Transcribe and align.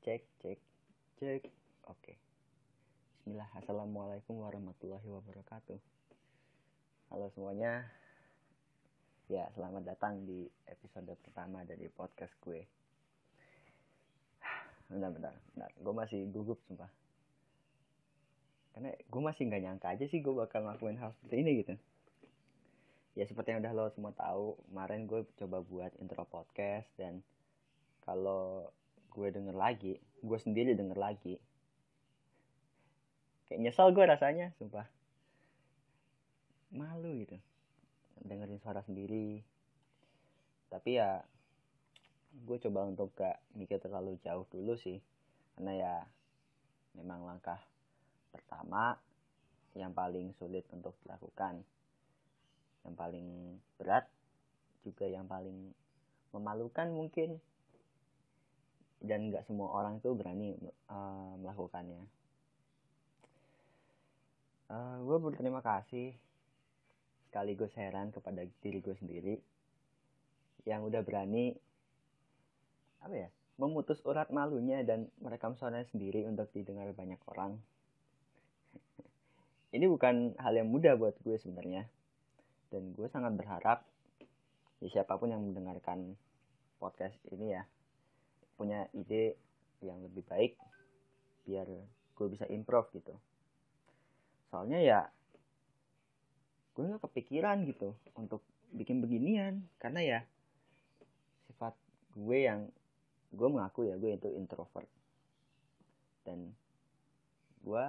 cek 0.00 0.24
cek 0.40 0.56
cek. 1.20 1.42
Oke. 1.92 2.16
Bismillah. 3.20 3.52
Assalamualaikum 3.52 4.40
warahmatullahi 4.40 5.04
wabarakatuh. 5.04 5.76
Halo 7.12 7.28
semuanya. 7.36 7.84
Ya 9.28 9.52
selamat 9.52 9.84
datang 9.84 10.24
di 10.24 10.48
episode 10.64 11.12
pertama 11.20 11.68
dari 11.68 11.92
podcast 11.92 12.32
gue. 12.40 12.64
Bentar 14.88 15.12
bentar, 15.12 15.36
bentar. 15.52 15.68
gue 15.68 15.92
masih 15.92 16.32
gugup 16.32 16.56
sumpah. 16.64 16.88
Karena 18.72 18.96
gue 18.96 19.20
masih 19.20 19.52
nggak 19.52 19.62
nyangka 19.68 19.88
aja 19.92 20.08
sih 20.08 20.24
gue 20.24 20.32
bakal 20.32 20.64
ngelakuin 20.64 20.96
hal 20.96 21.12
seperti 21.20 21.44
ini 21.44 21.50
gitu. 21.60 21.74
Ya 23.20 23.28
seperti 23.28 23.52
yang 23.52 23.60
udah 23.60 23.76
lo 23.76 23.92
semua 23.92 24.16
tahu 24.16 24.56
Kemarin 24.72 25.04
gue 25.04 25.28
coba 25.36 25.60
buat 25.60 25.92
intro 26.00 26.24
podcast 26.24 26.88
dan 26.96 27.20
kalau 28.08 28.72
gue 29.10 29.28
denger 29.34 29.56
lagi 29.58 29.98
gue 30.20 30.38
sendiri 30.38 30.76
denger 30.76 30.98
lagi. 31.00 31.40
Kayak 33.48 33.60
nyesel 33.66 33.88
gue 33.96 34.04
rasanya 34.04 34.46
sumpah. 34.60 34.86
Malu 36.70 37.24
gitu. 37.24 37.36
Dengerin 38.22 38.60
suara 38.60 38.84
sendiri. 38.84 39.42
Tapi 40.70 41.00
ya 41.00 41.24
gue 42.30 42.56
coba 42.62 42.86
untuk 42.86 43.10
gak 43.16 43.42
mikir 43.58 43.82
terlalu 43.82 44.20
jauh 44.22 44.46
dulu 44.52 44.76
sih. 44.78 45.00
Karena 45.56 45.72
ya 45.74 45.94
memang 46.94 47.26
langkah 47.26 47.58
pertama 48.30 48.94
yang 49.74 49.90
paling 49.96 50.36
sulit 50.36 50.68
untuk 50.70 50.94
dilakukan. 51.02 51.64
Yang 52.86 52.94
paling 52.94 53.28
berat 53.80 54.06
juga 54.80 55.04
yang 55.10 55.26
paling 55.26 55.74
memalukan 56.30 56.88
mungkin 56.88 57.42
dan 59.00 59.32
nggak 59.32 59.48
semua 59.48 59.72
orang 59.72 59.96
itu 59.98 60.12
berani 60.12 60.56
uh, 60.92 61.34
melakukannya. 61.40 62.04
Uh, 64.70 64.96
gue 65.02 65.18
berterima 65.18 65.64
kasih 65.64 66.14
sekaligus 67.26 67.74
heran 67.74 68.14
kepada 68.14 68.46
diri 68.62 68.78
gue 68.78 68.94
sendiri 68.94 69.34
yang 70.68 70.86
udah 70.86 71.02
berani 71.02 71.56
apa 73.00 73.16
ya 73.16 73.28
memutus 73.56 73.98
urat 74.04 74.28
malunya 74.30 74.84
dan 74.84 75.08
merekam 75.20 75.56
suaranya 75.56 75.88
sendiri 75.90 76.24
untuk 76.28 76.48
didengar 76.52 76.92
banyak 76.92 77.18
orang. 77.28 77.58
Ini 79.76 79.84
bukan 79.88 80.36
hal 80.38 80.54
yang 80.54 80.68
mudah 80.68 80.94
buat 80.94 81.16
gue 81.24 81.36
sebenarnya 81.40 81.88
dan 82.70 82.94
gue 82.94 83.08
sangat 83.10 83.34
berharap 83.34 83.82
ya 84.80 84.88
siapa 84.88 85.18
pun 85.18 85.28
yang 85.28 85.42
mendengarkan 85.44 86.16
podcast 86.80 87.18
ini 87.28 87.52
ya 87.52 87.66
punya 88.60 88.84
ide 88.92 89.40
yang 89.80 90.04
lebih 90.04 90.20
baik 90.28 90.60
biar 91.48 91.64
gue 92.12 92.26
bisa 92.28 92.44
improve 92.52 92.92
gitu. 92.92 93.16
Soalnya 94.52 94.84
ya 94.84 95.00
gue 96.76 96.84
nggak 96.84 97.00
kepikiran 97.08 97.64
gitu 97.64 97.96
untuk 98.20 98.44
bikin 98.76 99.00
beginian. 99.00 99.64
Karena 99.80 100.04
ya 100.04 100.20
sifat 101.48 101.72
gue 102.12 102.38
yang 102.44 102.68
gue 103.32 103.48
mengaku 103.48 103.88
ya 103.88 103.96
gue 103.96 104.12
itu 104.12 104.28
introvert. 104.36 104.92
Dan 106.28 106.52
gue 107.64 107.84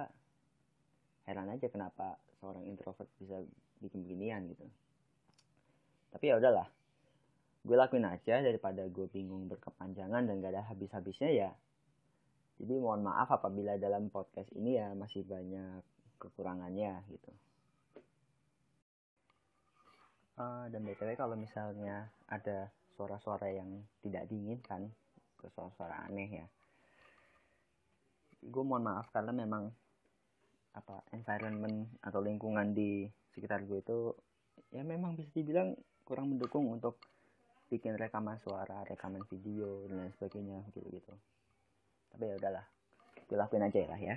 heran 1.28 1.52
aja 1.52 1.68
kenapa 1.68 2.16
seorang 2.40 2.64
introvert 2.64 3.12
bisa 3.20 3.36
bikin 3.84 4.08
beginian 4.08 4.48
gitu. 4.48 4.64
Tapi 6.16 6.32
ya 6.32 6.40
udahlah 6.40 6.64
gue 7.62 7.76
lakuin 7.78 8.06
aja 8.06 8.42
daripada 8.42 8.82
gue 8.90 9.06
bingung 9.06 9.46
berkepanjangan 9.46 10.26
dan 10.26 10.34
gak 10.42 10.52
ada 10.54 10.66
habis-habisnya 10.66 11.30
ya. 11.30 11.50
Jadi 12.58 12.74
mohon 12.78 13.06
maaf 13.06 13.30
apabila 13.30 13.78
dalam 13.78 14.10
podcast 14.10 14.50
ini 14.54 14.78
ya 14.78 14.94
masih 14.94 15.22
banyak 15.26 15.82
kekurangannya 16.18 17.02
gitu. 17.10 17.32
Uh, 20.32 20.64
dan 20.72 20.80
btw 20.82 21.12
kalau 21.12 21.36
misalnya 21.36 22.08
ada 22.24 22.72
suara-suara 22.96 23.52
yang 23.52 23.84
tidak 24.00 24.24
diinginkan 24.32 24.88
suara-suara 25.52 26.08
aneh 26.08 26.40
ya 26.40 26.46
gue 28.42 28.64
mohon 28.66 28.82
maaf 28.82 29.06
karena 29.14 29.30
memang 29.30 29.70
apa 30.74 31.04
environment 31.14 31.86
atau 32.02 32.18
lingkungan 32.18 32.74
di 32.74 33.06
sekitar 33.30 33.62
gue 33.68 33.78
itu 33.84 33.98
ya 34.74 34.82
memang 34.82 35.14
bisa 35.14 35.30
dibilang 35.30 35.78
kurang 36.02 36.34
mendukung 36.34 36.66
untuk 36.72 36.98
bikin 37.72 37.96
rekaman 37.96 38.36
suara 38.44 38.84
rekaman 38.84 39.24
video 39.32 39.88
dan 39.88 40.04
lain 40.04 40.12
sebagainya 40.20 40.60
gitu 40.76 40.84
gitu 40.92 41.14
tapi 42.12 42.28
ya 42.28 42.36
udahlah 42.36 42.66
gue 43.32 43.40
lakuin 43.40 43.64
aja 43.64 43.88
lah 43.88 43.96
ya. 43.96 44.16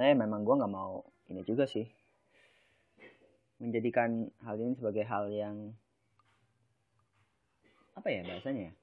Nah 0.00 0.04
ya 0.08 0.16
memang 0.16 0.48
gue 0.48 0.54
nggak 0.56 0.72
mau 0.72 1.04
ini 1.28 1.44
juga 1.44 1.68
sih. 1.68 1.84
Menjadikan 3.60 4.32
hal 4.40 4.56
ini 4.56 4.72
sebagai 4.80 5.04
hal 5.04 5.28
yang 5.28 5.76
apa 7.94 8.08
ya 8.10 8.24
bahasanya 8.26 8.72
ya? 8.72 8.74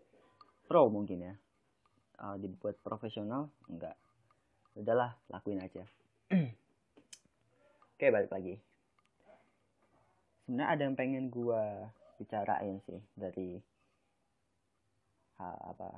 pro 0.69 0.87
mungkin 0.93 1.25
ya. 1.25 1.33
Uh, 2.21 2.37
dibuat 2.37 2.77
profesional 2.85 3.49
enggak 3.65 3.97
udahlah 4.77 5.17
lakuin 5.33 5.57
aja. 5.57 5.81
Oke 7.97 8.07
balik 8.13 8.29
lagi. 8.29 8.61
Sebenarnya 10.45 10.69
ada 10.69 10.81
yang 10.85 10.93
pengen 10.93 11.33
gue 11.33 11.63
bicarain 12.21 12.77
sih 12.85 13.01
dari 13.17 13.57
hal 15.41 15.57
apa 15.73 15.89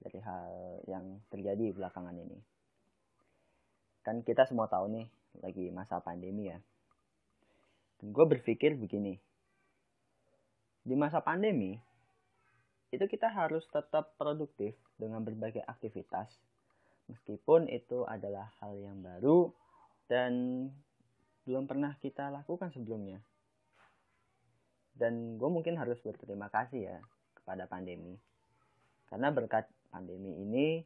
dari 0.00 0.18
hal 0.24 0.48
yang 0.88 1.20
terjadi 1.28 1.76
belakangan 1.76 2.16
ini. 2.16 2.40
Kan 4.00 4.24
kita 4.24 4.48
semua 4.48 4.66
tahu 4.66 4.88
nih 4.88 5.06
lagi 5.44 5.68
masa 5.68 6.00
pandemi 6.00 6.48
ya. 6.48 6.58
Gue 8.00 8.24
berpikir 8.24 8.74
begini 8.74 9.20
di 10.82 10.98
masa 10.98 11.22
pandemi 11.22 11.78
itu 12.90 13.04
kita 13.06 13.30
harus 13.30 13.62
tetap 13.70 14.18
produktif 14.18 14.74
dengan 14.98 15.22
berbagai 15.22 15.62
aktivitas. 15.68 16.32
Meskipun 17.06 17.68
itu 17.68 18.08
adalah 18.08 18.50
hal 18.58 18.74
yang 18.80 18.98
baru 19.04 19.52
dan 20.08 20.32
belum 21.46 21.70
pernah 21.70 21.94
kita 22.02 22.30
lakukan 22.30 22.74
sebelumnya 22.74 23.22
dan 24.96 25.36
gue 25.40 25.48
mungkin 25.50 25.76
harus 25.80 25.98
berterima 26.00 26.52
kasih 26.52 26.94
ya 26.94 26.98
kepada 27.36 27.68
pandemi. 27.68 28.16
Karena 29.08 29.28
berkat 29.32 29.68
pandemi 29.92 30.36
ini 30.40 30.80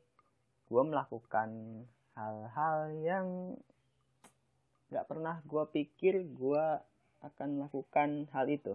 gue 0.66 0.82
melakukan 0.82 1.48
hal-hal 2.18 2.78
yang 3.02 3.26
gak 4.90 5.06
pernah 5.06 5.42
gue 5.46 5.64
pikir 5.70 6.26
gue 6.26 6.64
akan 7.22 7.48
melakukan 7.62 8.30
hal 8.34 8.46
itu. 8.50 8.74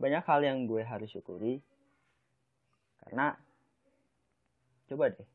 Banyak 0.00 0.24
hal 0.24 0.40
yang 0.44 0.64
gue 0.64 0.80
harus 0.80 1.12
syukuri. 1.12 1.60
Karena 3.00 3.36
coba 4.88 5.12
deh 5.12 5.28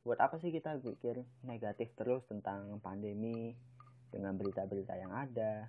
buat 0.00 0.16
apa 0.16 0.40
sih 0.40 0.48
kita 0.48 0.80
pikir 0.80 1.20
negatif 1.44 1.92
terus 1.92 2.24
tentang 2.24 2.80
pandemi 2.80 3.52
dengan 4.08 4.32
berita-berita 4.32 4.96
yang 4.96 5.12
ada 5.12 5.68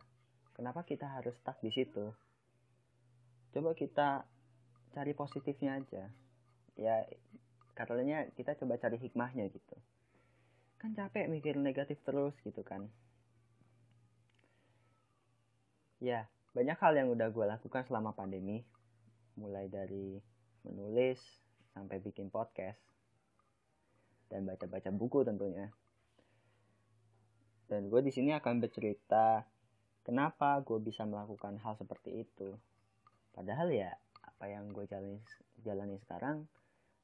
kenapa 0.62 0.86
kita 0.86 1.10
harus 1.10 1.34
stuck 1.42 1.58
di 1.66 1.74
situ? 1.74 2.14
Coba 3.50 3.74
kita 3.74 4.30
cari 4.94 5.18
positifnya 5.18 5.82
aja. 5.82 6.06
Ya 6.78 7.02
katanya 7.74 8.30
kita 8.38 8.54
coba 8.62 8.78
cari 8.78 9.02
hikmahnya 9.02 9.50
gitu. 9.50 9.76
Kan 10.78 10.94
capek 10.94 11.26
mikir 11.34 11.58
negatif 11.58 11.98
terus 12.06 12.38
gitu 12.46 12.62
kan. 12.62 12.86
Ya 15.98 16.30
banyak 16.54 16.78
hal 16.78 16.94
yang 16.94 17.10
udah 17.10 17.34
gue 17.34 17.46
lakukan 17.58 17.82
selama 17.90 18.14
pandemi. 18.14 18.62
Mulai 19.42 19.66
dari 19.66 20.22
menulis 20.62 21.18
sampai 21.74 21.98
bikin 22.06 22.30
podcast. 22.30 22.78
Dan 24.30 24.46
baca-baca 24.46 24.94
buku 24.94 25.26
tentunya. 25.26 25.74
Dan 27.66 27.90
gue 27.90 28.06
di 28.06 28.14
sini 28.14 28.30
akan 28.38 28.62
bercerita 28.62 29.42
kenapa 30.02 30.62
gue 30.66 30.80
bisa 30.82 31.06
melakukan 31.06 31.58
hal 31.62 31.78
seperti 31.78 32.26
itu? 32.26 32.58
Padahal 33.32 33.72
ya 33.72 33.92
apa 34.22 34.46
yang 34.50 34.74
gue 34.74 34.86
jalani 34.90 35.22
jalani 35.62 35.98
sekarang 36.02 36.46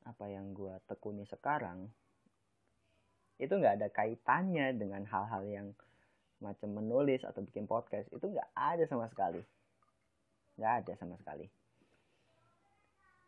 apa 0.08 0.26
yang 0.32 0.56
gue 0.56 0.74
tekuni 0.88 1.28
sekarang 1.28 1.92
itu 3.38 3.54
nggak 3.54 3.78
ada 3.78 3.88
kaitannya 3.94 4.74
dengan 4.74 5.06
hal-hal 5.06 5.44
yang 5.46 5.68
macam 6.42 6.74
menulis 6.74 7.22
atau 7.22 7.46
bikin 7.46 7.70
podcast. 7.70 8.10
Itu 8.10 8.34
nggak 8.34 8.50
ada 8.58 8.84
sama 8.90 9.06
sekali. 9.10 9.42
Nggak 10.58 10.74
ada 10.82 10.94
sama 10.98 11.16
sekali. 11.22 11.46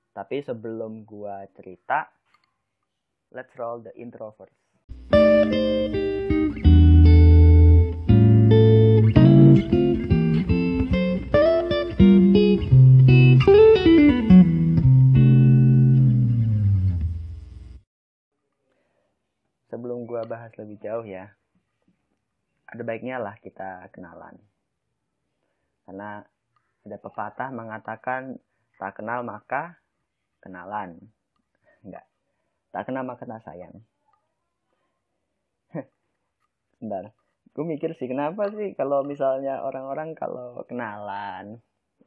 Tapi 0.10 0.38
sebelum 0.42 1.06
gue 1.06 1.36
cerita 1.54 2.10
let's 3.30 3.54
roll 3.56 3.86
the 3.86 3.94
intro 3.94 4.34
first 4.34 4.58
lebih 20.60 20.78
jauh 20.84 21.08
ya, 21.08 21.32
ada 22.70 22.82
baiknya 22.84 23.18
lah 23.18 23.40
kita 23.40 23.88
kenalan. 23.96 24.36
Karena 25.88 26.22
ada 26.86 26.98
pepatah 27.02 27.50
mengatakan 27.50 28.38
tak 28.78 29.02
kenal 29.02 29.26
maka 29.26 29.82
kenalan. 30.44 31.00
Enggak. 31.82 32.06
Tak 32.70 32.84
kenal 32.86 33.04
maka 33.08 33.26
tak 33.26 33.42
sayang. 33.42 33.82
Bentar. 36.80 37.10
Gue 37.50 37.66
mikir 37.66 37.98
sih 37.98 38.06
kenapa 38.06 38.54
sih 38.54 38.78
kalau 38.78 39.02
misalnya 39.02 39.66
orang-orang 39.66 40.14
kalau 40.14 40.62
kenalan 40.70 41.58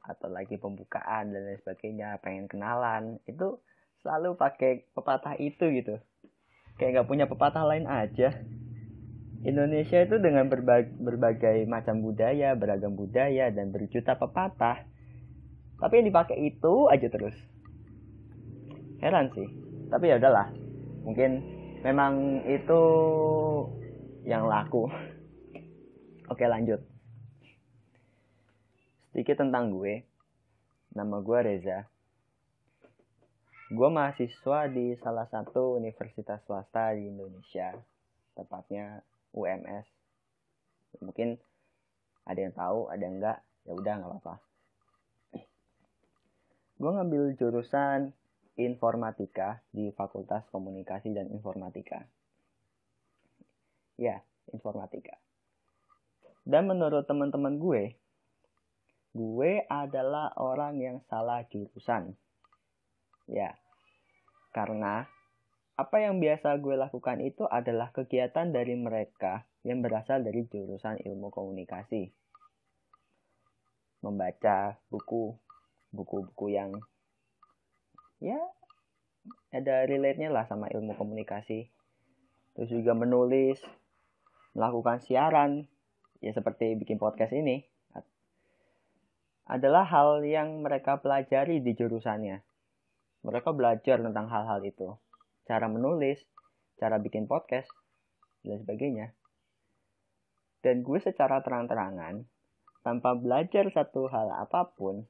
atau 0.03 0.31
lagi 0.31 0.59
pembukaan 0.59 1.35
dan 1.35 1.43
lain 1.47 1.59
sebagainya 1.63 2.19
pengen 2.23 2.47
kenalan 2.47 3.19
itu 3.27 3.59
selalu 4.03 4.35
pakai 4.35 4.87
pepatah 4.95 5.39
itu 5.39 5.63
gitu 5.75 5.99
kayak 6.81 7.01
nggak 7.01 7.09
punya 7.09 7.25
pepatah 7.29 7.65
lain 7.67 7.85
aja 7.85 8.33
Indonesia 9.43 9.99
itu 9.99 10.23
dengan 10.23 10.47
berbagai, 10.47 10.95
berbagai 11.03 11.67
macam 11.67 11.99
budaya, 11.99 12.55
beragam 12.55 12.95
budaya, 12.95 13.51
dan 13.51 13.75
berjuta 13.75 14.15
pepatah. 14.15 14.87
Tapi 15.83 15.93
yang 15.99 16.07
dipakai 16.15 16.39
itu 16.39 16.87
aja 16.87 17.11
terus. 17.11 17.35
Heran 19.03 19.35
sih. 19.35 19.51
Tapi 19.91 20.15
ya 20.15 20.23
udahlah. 20.23 20.47
Mungkin 21.03 21.31
memang 21.83 22.47
itu 22.47 22.83
yang 24.23 24.47
laku. 24.47 24.87
Oke 26.33 26.47
lanjut. 26.47 26.79
Sedikit 29.11 29.43
tentang 29.43 29.75
gue. 29.75 30.07
Nama 30.95 31.19
gue 31.19 31.39
Reza 31.43 31.92
gue 33.73 33.89
mahasiswa 33.89 34.69
di 34.69 34.93
salah 35.01 35.25
satu 35.33 35.81
universitas 35.81 36.45
swasta 36.45 36.93
di 36.93 37.09
Indonesia 37.09 37.73
tepatnya 38.37 39.01
UMS 39.33 39.89
mungkin 41.01 41.41
ada 42.29 42.37
yang 42.37 42.53
tahu 42.53 42.93
ada 42.93 43.01
yang 43.01 43.17
enggak 43.17 43.39
ya 43.65 43.73
udah 43.73 43.95
nggak 43.97 44.11
apa-apa. 44.13 44.35
Gue 46.77 46.91
ngambil 46.91 47.23
jurusan 47.39 48.13
informatika 48.61 49.65
di 49.73 49.89
Fakultas 49.95 50.45
Komunikasi 50.51 51.15
dan 51.15 51.31
Informatika. 51.31 52.05
Ya 53.97 54.21
informatika. 54.51 55.17
Dan 56.43 56.69
menurut 56.69 57.07
teman-teman 57.07 57.57
gue 57.57 57.97
gue 59.17 59.53
adalah 59.71 60.37
orang 60.37 60.77
yang 60.77 60.97
salah 61.09 61.47
jurusan 61.49 62.19
ya 63.27 63.55
karena 64.53 65.09
apa 65.73 65.97
yang 66.05 66.21
biasa 66.21 66.61
gue 66.61 66.77
lakukan 66.77 67.19
itu 67.25 67.49
adalah 67.49 67.91
kegiatan 67.91 68.53
dari 68.53 68.77
mereka 68.77 69.49
yang 69.65 69.81
berasal 69.81 70.21
dari 70.21 70.45
jurusan 70.47 71.01
ilmu 71.01 71.33
komunikasi. 71.33 72.13
Membaca 74.05 74.77
buku, 74.93 75.33
buku-buku 75.91 76.53
yang 76.53 76.77
ya 78.21 78.39
ada 79.49 79.89
relate-nya 79.89 80.29
lah 80.29 80.45
sama 80.45 80.69
ilmu 80.69 80.93
komunikasi. 80.95 81.73
Terus 82.53 82.69
juga 82.69 82.93
menulis, 82.93 83.59
melakukan 84.53 85.01
siaran, 85.01 85.65
ya 86.21 86.37
seperti 86.37 86.77
bikin 86.77 87.01
podcast 87.01 87.33
ini. 87.33 87.65
Adalah 89.49 89.89
hal 89.89 90.23
yang 90.23 90.61
mereka 90.61 91.01
pelajari 91.01 91.65
di 91.65 91.73
jurusannya 91.73 92.52
mereka 93.23 93.55
belajar 93.55 94.03
tentang 94.03 94.27
hal-hal 94.29 94.61
itu. 94.67 94.99
Cara 95.47 95.67
menulis 95.71 96.23
cara 96.79 96.99
bikin 96.99 97.31
podcast 97.31 97.71
dan 98.43 98.59
sebagainya. 98.59 99.15
Dan 100.63 100.83
gue 100.83 100.99
secara 100.99 101.43
terang-terangan 101.43 102.27
tanpa 102.83 103.15
belajar 103.15 103.71
satu 103.71 104.11
hal 104.11 104.31
apa 104.31 104.75
pun 104.75 105.07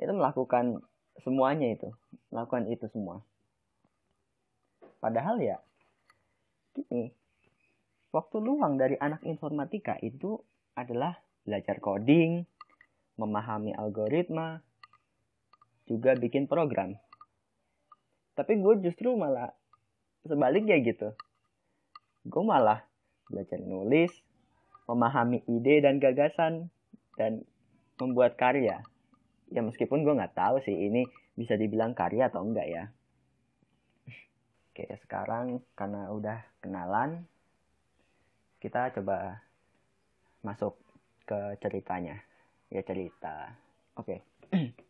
itu 0.00 0.12
melakukan 0.12 0.80
semuanya 1.20 1.72
itu. 1.72 1.92
Melakukan 2.32 2.68
itu 2.68 2.88
semua. 2.88 3.20
Padahal 5.00 5.40
ya 5.40 5.60
gini 6.72 7.12
waktu 8.12 8.36
luang 8.40 8.80
dari 8.80 8.96
anak 8.96 9.20
informatika 9.28 10.00
itu 10.00 10.40
adalah 10.72 11.20
belajar 11.44 11.80
coding 11.84 12.48
memahami 13.20 13.76
algoritma 13.76 14.64
juga 15.92 16.16
bikin 16.16 16.48
program. 16.48 16.96
Tapi 18.32 18.56
gue 18.64 18.80
justru 18.80 19.12
malah 19.12 19.52
sebaliknya 20.24 20.80
gitu. 20.80 21.12
Gue 22.24 22.44
malah 22.48 22.80
belajar 23.28 23.60
nulis, 23.60 24.08
memahami 24.88 25.44
ide 25.44 25.84
dan 25.84 26.00
gagasan, 26.00 26.72
dan 27.20 27.44
membuat 28.00 28.40
karya. 28.40 28.80
Ya 29.52 29.60
meskipun 29.60 30.00
gue 30.00 30.16
nggak 30.16 30.32
tahu 30.32 30.64
sih 30.64 30.72
ini 30.72 31.04
bisa 31.36 31.60
dibilang 31.60 31.92
karya 31.92 32.32
atau 32.32 32.40
enggak 32.40 32.68
ya. 32.72 32.84
Oke 34.72 34.88
sekarang 35.04 35.60
karena 35.76 36.08
udah 36.08 36.40
kenalan, 36.64 37.28
kita 38.56 38.88
coba 38.96 39.44
masuk 40.40 40.80
ke 41.28 41.60
ceritanya. 41.60 42.16
Ya 42.72 42.80
cerita. 42.80 43.52
Oke. 44.00 44.24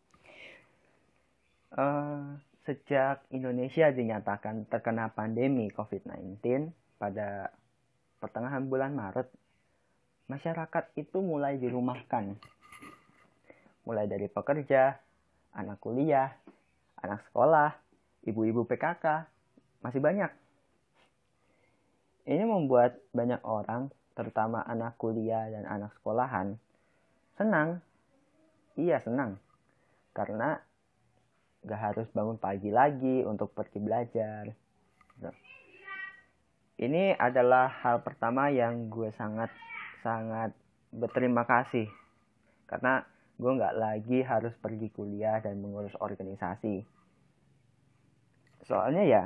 Uh, 1.73 2.37
sejak 2.69 3.25
Indonesia 3.33 3.89
dinyatakan 3.89 4.69
terkena 4.69 5.09
pandemi 5.09 5.73
COVID-19 5.73 6.69
pada 7.01 7.49
pertengahan 8.21 8.63
bulan 8.69 8.95
Maret, 8.95 9.27
masyarakat 10.31 10.85
itu 10.95 11.17
mulai 11.19 11.59
dirumahkan. 11.59 12.37
Mulai 13.83 14.05
dari 14.07 14.31
pekerja, 14.31 14.95
anak 15.57 15.83
kuliah, 15.83 16.31
anak 17.03 17.25
sekolah, 17.27 17.75
ibu-ibu 18.23 18.63
PKK, 18.63 19.27
masih 19.83 19.99
banyak. 19.99 20.31
Ini 22.23 22.47
membuat 22.47 22.95
banyak 23.11 23.43
orang, 23.43 23.91
terutama 24.15 24.63
anak 24.63 24.95
kuliah 24.95 25.51
dan 25.51 25.67
anak 25.67 25.91
sekolahan, 25.99 26.55
senang. 27.35 27.83
Iya, 28.79 29.03
senang. 29.03 29.35
Karena 30.15 30.63
gak 31.63 31.81
harus 31.81 32.07
bangun 32.11 32.35
pagi 32.35 32.69
lagi 32.69 33.23
untuk 33.23 33.55
pergi 33.55 33.79
belajar. 33.79 34.51
Ini 36.73 37.15
adalah 37.15 37.71
hal 37.85 38.03
pertama 38.03 38.51
yang 38.51 38.91
gue 38.91 39.13
sangat 39.15 39.47
sangat 40.03 40.51
berterima 40.91 41.47
kasih. 41.47 41.87
Karena 42.67 43.05
gue 43.39 43.51
nggak 43.55 43.77
lagi 43.77 44.19
harus 44.25 44.51
pergi 44.59 44.91
kuliah 44.91 45.39
dan 45.39 45.63
mengurus 45.63 45.95
organisasi. 46.01 46.83
Soalnya 48.67 49.03
ya 49.05 49.23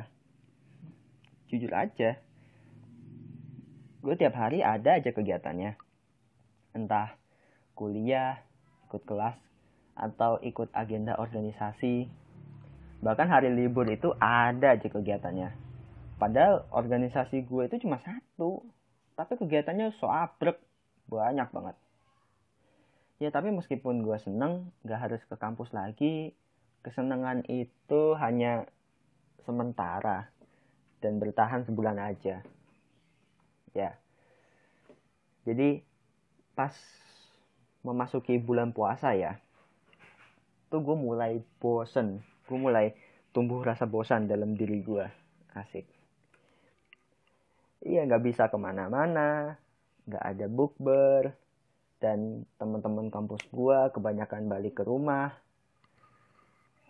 jujur 1.47 1.71
aja 1.71 2.19
gue 4.03 4.15
tiap 4.15 4.35
hari 4.37 4.61
ada 4.61 5.01
aja 5.01 5.09
kegiatannya. 5.09 5.73
Entah 6.77 7.17
kuliah 7.73 8.39
ikut 8.87 9.03
kelas 9.03 9.35
atau 9.97 10.37
ikut 10.45 10.69
agenda 10.77 11.17
organisasi 11.17 12.26
bahkan 13.03 13.29
hari 13.29 13.53
libur 13.53 13.85
itu 13.87 14.13
ada 14.17 14.73
aja 14.73 14.87
kegiatannya. 14.89 15.53
Padahal 16.17 16.65
organisasi 16.73 17.45
gue 17.45 17.69
itu 17.69 17.85
cuma 17.85 18.01
satu. 18.01 18.65
Tapi 19.13 19.37
kegiatannya 19.37 19.93
so 19.97 20.09
abrek. 20.09 20.57
Banyak 21.07 21.49
banget. 21.53 21.75
Ya 23.17 23.29
tapi 23.33 23.49
meskipun 23.53 24.05
gue 24.05 24.17
seneng 24.21 24.69
gak 24.85 25.09
harus 25.09 25.21
ke 25.25 25.35
kampus 25.37 25.73
lagi 25.73 26.37
kesenangan 26.85 27.41
itu 27.49 28.13
hanya 28.21 28.69
sementara 29.43 30.29
dan 31.01 31.17
bertahan 31.17 31.65
sebulan 31.65 31.97
aja. 31.97 32.45
Ya. 33.73 33.97
Jadi 35.45 35.81
pas 36.53 36.73
memasuki 37.85 38.41
bulan 38.41 38.73
puasa 38.73 39.13
ya 39.13 39.39
tuh 40.67 40.83
gue 40.83 40.97
mulai 40.99 41.39
bosen 41.63 42.19
gue 42.47 42.57
mulai 42.57 42.95
tumbuh 43.35 43.59
rasa 43.61 43.83
bosan 43.83 44.25
dalam 44.25 44.55
diri 44.55 44.79
gue 44.79 45.05
asik. 45.53 45.85
Iya 47.83 48.07
nggak 48.07 48.23
bisa 48.23 48.47
ke 48.47 48.57
mana-mana 48.57 49.59
nggak 50.07 50.23
ada 50.23 50.45
bukber 50.47 51.35
dan 51.99 52.47
teman-teman 52.55 53.11
kampus 53.11 53.43
gue 53.51 53.79
kebanyakan 53.91 54.47
balik 54.47 54.79
ke 54.79 54.83
rumah. 54.87 55.35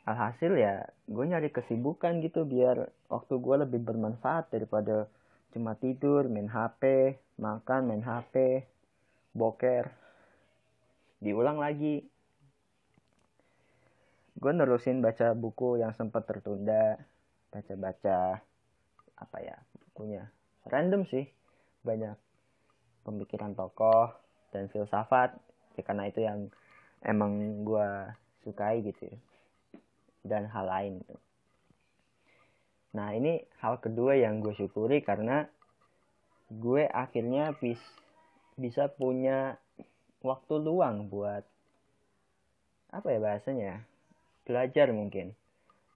Alhasil 0.08 0.56
ya 0.56 0.88
gue 1.10 1.26
nyari 1.26 1.52
kesibukan 1.52 2.24
gitu 2.24 2.48
biar 2.48 2.88
waktu 3.12 3.34
gue 3.42 3.56
lebih 3.68 3.82
bermanfaat 3.84 4.54
daripada 4.54 5.10
cuma 5.52 5.74
tidur 5.76 6.30
main 6.30 6.48
hp 6.48 7.16
makan 7.42 7.82
main 7.92 8.04
hp 8.06 8.64
boker. 9.34 9.90
Diulang 11.18 11.58
lagi 11.58 12.06
gue 14.38 14.52
nerusin 14.54 15.02
baca 15.02 15.34
buku 15.34 15.82
yang 15.82 15.98
sempat 15.98 16.30
tertunda 16.30 17.02
baca-baca 17.50 18.38
apa 19.18 19.38
ya 19.42 19.58
bukunya 19.90 20.30
random 20.70 21.10
sih 21.10 21.26
banyak 21.82 22.14
pemikiran 23.02 23.58
tokoh 23.58 24.14
dan 24.54 24.70
filsafat 24.70 25.34
ya 25.74 25.82
karena 25.82 26.06
itu 26.06 26.22
yang 26.22 26.54
emang 27.02 27.66
gue 27.66 27.90
sukai 28.46 28.86
gitu 28.86 29.10
ya. 29.10 29.18
dan 30.28 30.46
hal 30.54 30.70
lain 30.70 31.02
gitu. 31.02 31.18
nah 32.94 33.10
ini 33.18 33.42
hal 33.58 33.82
kedua 33.82 34.22
yang 34.22 34.46
gue 34.46 34.54
syukuri 34.54 35.02
karena 35.02 35.50
gue 36.54 36.86
akhirnya 36.86 37.58
bis, 37.58 37.82
bisa 38.54 38.86
punya 38.86 39.58
waktu 40.22 40.62
luang 40.62 41.10
buat 41.10 41.42
apa 42.94 43.08
ya 43.12 43.20
bahasanya 43.20 43.84
belajar 44.48 44.88
mungkin. 44.96 45.36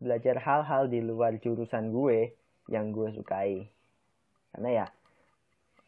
Belajar 0.03 0.36
hal-hal 0.43 0.91
di 0.91 1.00
luar 1.00 1.39
jurusan 1.39 1.96
gue 1.96 2.36
yang 2.67 2.91
gue 2.91 3.15
sukai. 3.15 3.72
Karena 4.51 4.70
ya 4.84 4.86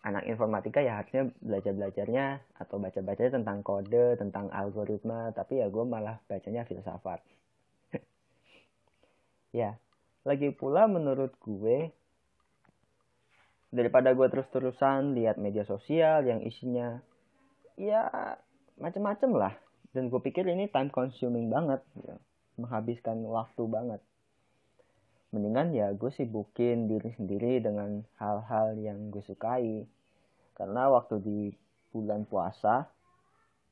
anak 0.03 0.23
informatika 0.27 0.79
ya 0.83 0.99
harusnya 0.99 1.31
belajar 1.39 1.71
belajarnya 1.75 2.25
atau 2.59 2.75
baca 2.75 2.99
bacanya 2.99 3.31
tentang 3.39 3.63
kode 3.63 4.19
tentang 4.19 4.51
algoritma 4.51 5.31
tapi 5.31 5.63
ya 5.63 5.71
gue 5.71 5.83
malah 5.83 6.23
bacanya 6.31 6.63
filsafat. 6.63 7.19
Ya 9.53 9.77
lagi 10.23 10.49
pula 10.55 10.87
menurut 10.87 11.35
gue 11.43 11.91
daripada 13.73 14.15
gue 14.15 14.27
terus-terusan 14.29 15.17
lihat 15.17 15.35
media 15.35 15.67
sosial 15.67 16.23
yang 16.23 16.39
isinya 16.41 17.03
ya 17.75 18.07
macem-macem 18.79 19.31
lah. 19.35 19.53
Dan 19.93 20.09
gue 20.09 20.17
pikir 20.17 20.47
ini 20.49 20.65
time 20.73 20.89
consuming 20.89 21.53
banget 21.53 21.85
ya. 22.01 22.17
Menghabiskan 22.57 23.21
waktu 23.25 23.63
banget. 23.65 24.01
Mendingan 25.33 25.73
ya 25.73 25.89
gue 25.97 26.13
sibukin 26.13 26.85
diri 26.85 27.09
sendiri 27.17 27.57
dengan 27.57 28.05
hal-hal 28.21 28.77
yang 28.77 29.09
gue 29.09 29.25
sukai. 29.25 29.89
Karena 30.53 30.93
waktu 30.93 31.17
di 31.17 31.39
bulan 31.89 32.29
puasa 32.29 32.85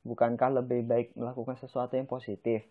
bukankah 0.02 0.62
lebih 0.62 0.82
baik 0.90 1.14
melakukan 1.14 1.58
sesuatu 1.62 1.94
yang 1.94 2.10
positif? 2.10 2.66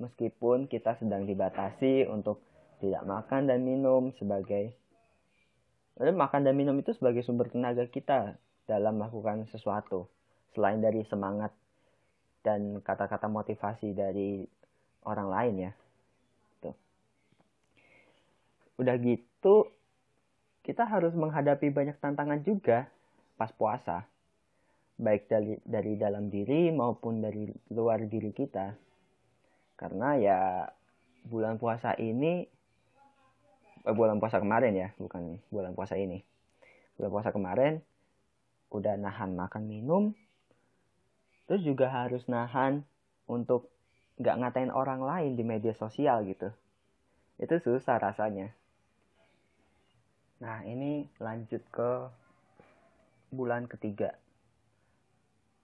Meskipun 0.00 0.66
kita 0.66 0.96
sedang 0.96 1.28
dibatasi 1.28 2.08
untuk 2.08 2.40
tidak 2.80 3.04
makan 3.04 3.46
dan 3.46 3.62
minum 3.62 4.10
sebagai 4.16 4.74
makan 5.94 6.42
dan 6.42 6.58
minum 6.58 6.74
itu 6.74 6.90
sebagai 6.96 7.22
sumber 7.22 7.46
tenaga 7.52 7.86
kita 7.86 8.34
dalam 8.66 8.98
melakukan 8.98 9.46
sesuatu. 9.52 10.10
Selain 10.56 10.82
dari 10.82 11.06
semangat 11.06 11.54
dan 12.42 12.82
kata-kata 12.82 13.30
motivasi 13.30 13.94
dari 13.94 14.42
orang 15.04 15.28
lain 15.30 15.54
ya. 15.70 15.72
Udah 18.74 18.98
gitu 18.98 19.70
kita 20.66 20.82
harus 20.88 21.14
menghadapi 21.14 21.70
banyak 21.70 21.94
tantangan 22.02 22.42
juga 22.42 22.90
pas 23.38 23.52
puasa. 23.54 24.08
Baik 24.94 25.26
dari 25.26 25.58
dari 25.66 25.92
dalam 25.98 26.30
diri 26.30 26.70
maupun 26.74 27.22
dari 27.22 27.50
luar 27.70 28.02
diri 28.06 28.34
kita. 28.34 28.74
Karena 29.78 30.18
ya 30.18 30.38
bulan 31.26 31.58
puasa 31.58 31.94
ini 31.98 32.46
eh, 33.86 33.94
bulan 33.94 34.18
puasa 34.18 34.42
kemarin 34.42 34.74
ya 34.74 34.88
bukan 34.98 35.38
bulan 35.50 35.74
puasa 35.78 35.94
ini. 35.94 36.22
Bulan 36.98 37.10
puasa 37.10 37.30
kemarin 37.30 37.82
udah 38.74 38.98
nahan 38.98 39.38
makan 39.38 39.70
minum 39.70 40.02
terus 41.46 41.62
juga 41.62 41.92
harus 41.92 42.26
nahan 42.26 42.82
untuk 43.30 43.70
nggak 44.18 44.36
ngatain 44.38 44.70
orang 44.70 45.02
lain 45.02 45.32
di 45.34 45.42
media 45.42 45.74
sosial 45.74 46.22
gitu 46.26 46.50
itu 47.38 47.54
susah 47.58 47.98
rasanya 47.98 48.54
Nah, 50.44 50.60
ini 50.68 51.08
lanjut 51.22 51.64
ke 51.72 51.90
bulan 53.32 53.64
ketiga. 53.64 54.12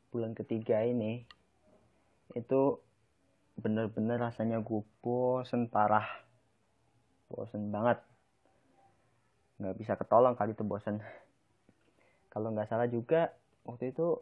Bulan 0.09 0.33
ketiga 0.33 0.81
ini 0.87 1.27
itu 2.39 2.81
bener-bener 3.61 4.17
rasanya 4.17 4.65
gue 4.65 4.81
bosen 5.05 5.69
parah. 5.69 6.09
Bosen 7.29 7.69
banget. 7.69 8.01
Nggak 9.61 9.77
bisa 9.77 9.93
ketolong 10.01 10.33
kali 10.33 10.57
itu 10.57 10.65
bosen. 10.65 11.05
Kalau 12.33 12.55
nggak 12.55 12.73
salah 12.73 12.89
juga 12.89 13.37
waktu 13.69 13.93
itu 13.93 14.17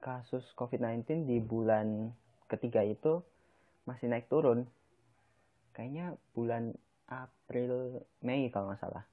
kasus 0.00 0.46
COVID-19 0.56 1.28
di 1.28 1.36
bulan 1.42 2.10
ketiga 2.48 2.80
itu 2.80 3.20
masih 3.88 4.06
naik 4.10 4.30
turun. 4.30 4.66
Kayaknya 5.72 6.14
bulan 6.36 6.76
April, 7.08 8.04
Mei 8.20 8.52
kalau 8.52 8.72
nggak 8.72 8.82
salah 8.82 9.04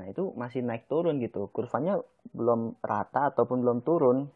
Nah 0.00 0.08
itu 0.08 0.32
masih 0.38 0.62
naik 0.62 0.86
turun 0.86 1.18
gitu. 1.18 1.50
Kurvanya 1.50 1.98
belum 2.32 2.78
rata 2.80 3.28
ataupun 3.28 3.60
belum 3.60 3.78
turun. 3.82 4.32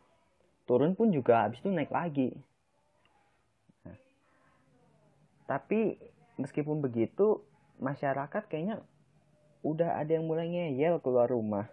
Turun 0.69 0.93
pun 0.93 1.09
juga 1.09 1.49
habis 1.49 1.61
itu 1.65 1.73
naik 1.73 1.93
lagi. 1.93 2.37
Nah, 3.85 3.97
tapi 5.49 6.01
meskipun 6.41 6.81
begitu, 6.81 7.45
masyarakat 7.79 8.49
kayaknya 8.49 8.81
udah 9.65 10.01
ada 10.01 10.21
yang 10.21 10.29
mulai 10.29 10.49
ngeyel 10.53 10.99
keluar 11.05 11.33
rumah. 11.33 11.69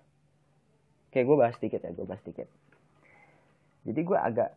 Kayak 1.11 1.27
gue 1.27 1.37
bahas 1.39 1.57
dikit 1.59 1.81
ya, 1.83 1.91
gue 1.91 2.07
bahas 2.07 2.23
dikit. 2.23 2.47
Jadi 3.83 3.99
gue 3.99 4.17
agak 4.19 4.55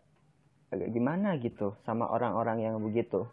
agak 0.73 0.91
gimana 0.91 1.37
gitu 1.39 1.77
sama 1.85 2.09
orang-orang 2.09 2.65
yang 2.65 2.77
begitu. 2.81 3.29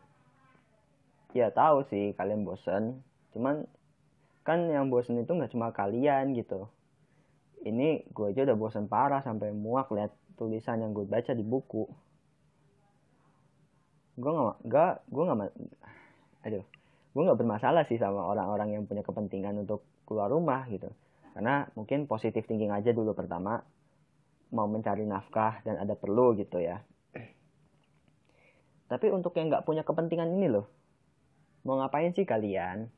Ya 1.32 1.48
tahu 1.50 1.88
sih 1.88 2.12
kalian 2.20 2.44
bosen, 2.44 3.02
cuman 3.32 3.64
kan 4.44 4.68
yang 4.68 4.92
bosen 4.92 5.22
itu 5.22 5.32
nggak 5.32 5.52
cuma 5.56 5.72
kalian 5.72 6.36
gitu. 6.36 6.68
Ini 7.62 8.10
gue 8.10 8.34
aja 8.34 8.44
udah 8.44 8.58
bosen 8.58 8.90
parah 8.92 9.24
sampai 9.24 9.54
muak 9.54 9.94
lihat 9.94 10.12
tulisan 10.36 10.82
yang 10.82 10.92
gue 10.92 11.08
baca 11.08 11.32
di 11.32 11.46
buku. 11.46 11.88
Gue 14.20 14.32
nggak 14.34 14.58
nggak 14.68 14.94
gue 15.08 15.24
nggak 15.24 15.40
aduh. 16.46 16.66
Gue 17.12 17.22
nggak 17.28 17.40
bermasalah 17.40 17.84
sih 17.88 18.00
sama 18.00 18.28
orang-orang 18.28 18.76
yang 18.76 18.84
punya 18.88 19.04
kepentingan 19.04 19.64
untuk 19.64 19.88
keluar 20.04 20.28
rumah 20.28 20.68
gitu. 20.68 20.92
Karena 21.32 21.64
mungkin 21.80 22.12
positif 22.12 22.44
thinking 22.44 22.76
aja 22.76 22.92
dulu 22.92 23.16
pertama. 23.16 23.64
Mau 24.52 24.68
mencari 24.68 25.08
nafkah 25.08 25.64
dan 25.64 25.80
ada 25.80 25.96
perlu 25.96 26.36
gitu 26.36 26.60
ya 26.60 26.84
tapi 28.92 29.08
untuk 29.08 29.32
yang 29.40 29.48
nggak 29.48 29.64
punya 29.64 29.88
kepentingan 29.88 30.36
ini 30.36 30.52
loh. 30.52 30.68
Mau 31.64 31.80
ngapain 31.80 32.12
sih 32.12 32.28
kalian? 32.28 32.92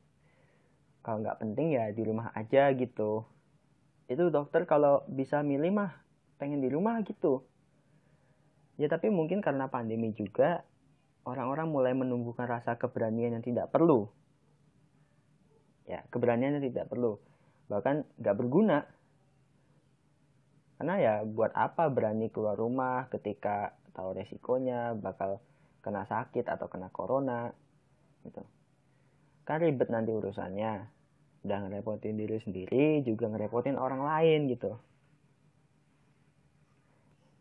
Kalau 1.06 1.22
nggak 1.22 1.38
penting 1.38 1.70
ya 1.70 1.94
di 1.94 2.02
rumah 2.02 2.34
aja 2.34 2.74
gitu. 2.74 3.22
Itu 4.10 4.34
dokter 4.34 4.66
kalau 4.66 5.06
bisa 5.06 5.46
milih 5.46 5.70
mah 5.70 5.94
pengen 6.42 6.58
di 6.58 6.66
rumah 6.66 6.98
gitu. 7.06 7.46
Ya 8.74 8.90
tapi 8.90 9.06
mungkin 9.06 9.38
karena 9.38 9.70
pandemi 9.70 10.10
juga 10.10 10.66
orang-orang 11.22 11.70
mulai 11.70 11.94
menumbuhkan 11.94 12.50
rasa 12.50 12.74
keberanian 12.74 13.38
yang 13.38 13.44
tidak 13.46 13.70
perlu. 13.70 14.10
Ya 15.86 16.02
keberanian 16.10 16.58
yang 16.58 16.64
tidak 16.74 16.90
perlu. 16.90 17.22
Bahkan 17.70 18.18
nggak 18.18 18.34
berguna. 18.34 18.82
Karena 20.74 20.94
ya 20.98 21.14
buat 21.22 21.54
apa 21.54 21.86
berani 21.86 22.34
keluar 22.34 22.58
rumah 22.58 23.06
ketika 23.14 23.78
tahu 23.94 24.18
resikonya 24.18 24.98
bakal 24.98 25.38
kena 25.84 26.08
sakit 26.08 26.48
atau 26.48 26.72
kena 26.72 26.88
corona 26.88 27.52
gitu. 28.24 28.40
Kan 29.44 29.60
ribet 29.60 29.92
nanti 29.92 30.08
urusannya. 30.08 30.88
Udah 31.44 31.58
ngerepotin 31.60 32.16
diri 32.16 32.40
sendiri 32.40 33.04
juga 33.04 33.28
ngerepotin 33.28 33.76
orang 33.76 34.00
lain 34.00 34.48
gitu. 34.48 34.80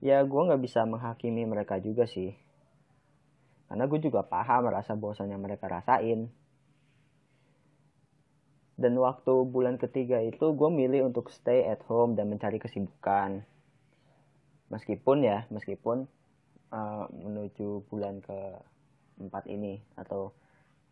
Ya 0.03 0.19
gue 0.27 0.41
nggak 0.43 0.59
bisa 0.59 0.83
menghakimi 0.83 1.47
mereka 1.47 1.79
juga 1.79 2.03
sih. 2.03 2.35
Karena 3.71 3.87
gue 3.87 4.03
juga 4.03 4.27
paham 4.27 4.67
rasa 4.67 4.99
bosan 4.99 5.31
yang 5.31 5.39
mereka 5.39 5.71
rasain. 5.71 6.27
Dan 8.75 8.99
waktu 8.99 9.33
bulan 9.47 9.79
ketiga 9.79 10.19
itu 10.19 10.51
gue 10.51 10.67
milih 10.67 11.07
untuk 11.07 11.31
stay 11.31 11.63
at 11.63 11.79
home 11.87 12.19
dan 12.19 12.27
mencari 12.27 12.59
kesibukan. 12.59 13.47
Meskipun 14.67 15.23
ya 15.23 15.47
meskipun 15.47 16.11
uh, 16.73 17.05
menuju 17.13 17.85
bulan 17.93 18.17
ke 18.25 18.57
empat 19.21 19.45
ini 19.45 19.77
atau 19.93 20.33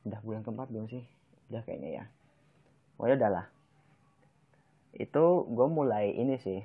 udah 0.05 0.21
bulan 0.21 0.45
keempat 0.45 0.69
belum 0.69 0.85
sih? 0.85 1.01
Udah 1.49 1.65
kayaknya 1.65 1.89
ya. 1.99 2.05
Oh 3.01 3.09
ya 3.09 3.17
udahlah 3.17 3.49
itu 4.95 5.25
gue 5.47 5.67
mulai 5.71 6.11
ini 6.11 6.35
sih 6.43 6.59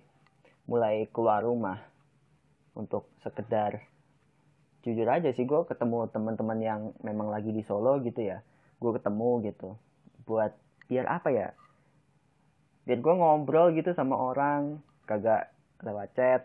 mulai 0.66 1.06
keluar 1.14 1.46
rumah 1.46 1.78
untuk 2.75 3.06
sekedar 3.23 3.87
jujur 4.82 5.06
aja 5.06 5.30
sih 5.30 5.46
gue 5.46 5.62
ketemu 5.66 6.11
teman-teman 6.11 6.58
yang 6.58 6.80
memang 7.02 7.30
lagi 7.30 7.50
di 7.50 7.62
Solo 7.62 7.99
gitu 8.02 8.23
ya. 8.23 8.42
Gue 8.78 8.94
ketemu 8.94 9.46
gitu 9.46 9.78
buat 10.26 10.54
biar 10.90 11.06
apa 11.06 11.30
ya? 11.30 11.49
Biar 12.87 12.99
gue 13.02 13.14
ngobrol 13.14 13.75
gitu 13.75 13.94
sama 13.94 14.18
orang 14.18 14.82
kagak 15.06 15.50
lewat 15.82 16.14
chat 16.14 16.42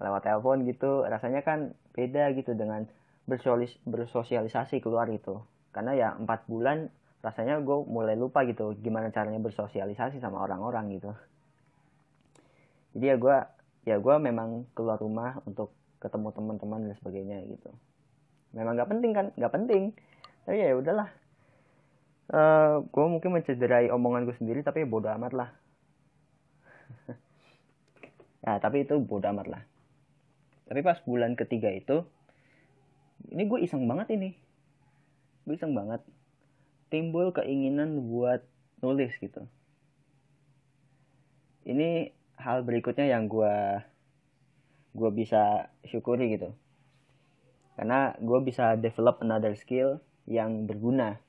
lewat 0.00 0.24
telepon 0.24 0.64
gitu 0.64 1.04
rasanya 1.04 1.44
kan 1.44 1.76
beda 1.92 2.32
gitu 2.32 2.56
dengan 2.56 2.88
bersosialisasi 3.86 4.80
keluar 4.80 5.06
itu 5.12 5.38
karena 5.70 5.92
ya 5.94 6.08
empat 6.18 6.50
bulan 6.50 6.90
rasanya 7.20 7.60
gue 7.60 7.78
mulai 7.84 8.16
lupa 8.16 8.42
gitu 8.48 8.74
gimana 8.80 9.12
caranya 9.12 9.38
bersosialisasi 9.38 10.18
sama 10.24 10.40
orang-orang 10.40 10.96
gitu. 10.96 11.12
Jadi 12.96 13.04
ya 13.06 13.16
gue 13.20 13.36
ya 13.86 13.96
gue 14.00 14.14
memang 14.18 14.66
keluar 14.72 14.96
rumah 14.98 15.38
untuk 15.44 15.70
ketemu 16.00 16.32
teman-teman 16.32 16.80
dan 16.90 16.94
sebagainya 16.96 17.44
gitu. 17.44 17.70
Memang 18.56 18.74
nggak 18.74 18.90
penting 18.90 19.12
kan? 19.12 19.26
Nggak 19.36 19.52
penting. 19.52 19.82
Tapi 20.48 20.56
ya 20.58 20.74
udahlah. 20.74 21.08
Uh, 22.30 22.38
eh, 22.40 22.74
gue 22.88 23.06
mungkin 23.06 23.30
mencederai 23.36 23.92
omongan 23.92 24.24
gue 24.24 24.36
sendiri 24.40 24.64
tapi 24.64 24.82
ya 24.82 24.88
bodoh 24.88 25.12
amat 25.12 25.32
lah. 25.36 25.50
Ya 28.40 28.56
tapi 28.56 28.88
itu 28.88 28.96
bodoh 28.96 29.28
amat 29.36 29.46
lah 29.52 29.62
tapi 30.70 30.86
pas 30.86 31.02
bulan 31.02 31.34
ketiga 31.34 31.74
itu 31.74 32.06
ini 33.28 33.44
gue 33.44 33.58
iseng 33.60 33.84
banget 33.84 34.16
ini. 34.16 34.30
Gue 35.44 35.58
iseng 35.58 35.76
banget. 35.76 36.00
Timbul 36.88 37.36
keinginan 37.36 38.08
buat 38.08 38.40
nulis 38.80 39.12
gitu. 39.20 39.44
Ini 41.68 42.10
hal 42.40 42.64
berikutnya 42.64 43.12
yang 43.12 43.28
gue 43.28 43.84
gue 44.96 45.10
bisa 45.12 45.68
syukuri 45.84 46.38
gitu. 46.38 46.50
Karena 47.76 48.16
gue 48.16 48.38
bisa 48.40 48.74
develop 48.80 49.20
another 49.20 49.52
skill 49.54 50.00
yang 50.24 50.64
berguna. 50.64 51.20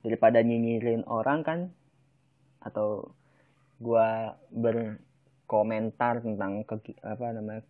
Daripada 0.00 0.40
nyinyirin 0.40 1.04
orang 1.08 1.40
kan 1.44 1.60
atau 2.60 3.12
gue 3.80 4.08
berkomentar 4.52 6.24
tentang 6.24 6.64
ke, 6.64 6.96
apa 7.04 7.32
namanya 7.32 7.64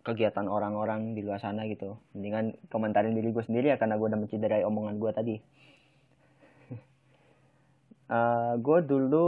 kegiatan 0.00 0.48
orang-orang 0.48 1.12
di 1.12 1.20
luar 1.20 1.40
sana 1.40 1.68
gitu. 1.68 2.00
Mendingan 2.16 2.56
komentarin 2.72 3.12
diri 3.12 3.30
gue 3.30 3.44
sendiri 3.44 3.72
ya 3.72 3.76
karena 3.76 4.00
gue 4.00 4.06
udah 4.08 4.20
menciderai 4.20 4.64
omongan 4.64 4.96
gue 4.96 5.10
tadi. 5.12 5.36
Uh, 6.70 6.76
eh, 8.16 8.52
gue 8.58 8.78
dulu 8.84 9.26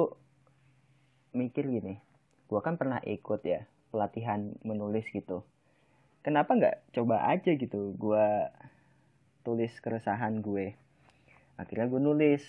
mikir 1.33 1.65
gini 1.65 1.97
gue 2.53 2.61
kan 2.61 2.77
pernah 2.77 3.01
ikut 3.01 3.41
ya 3.49 3.65
pelatihan 3.89 4.53
menulis 4.61 5.09
gitu. 5.09 5.41
Kenapa 6.21 6.53
nggak 6.53 6.93
coba 6.93 7.25
aja 7.33 7.57
gitu 7.57 7.97
gue 7.97 8.27
tulis 9.41 9.73
keresahan 9.81 10.45
gue. 10.45 10.77
Akhirnya 11.57 11.89
gue 11.89 12.01
nulis 12.01 12.45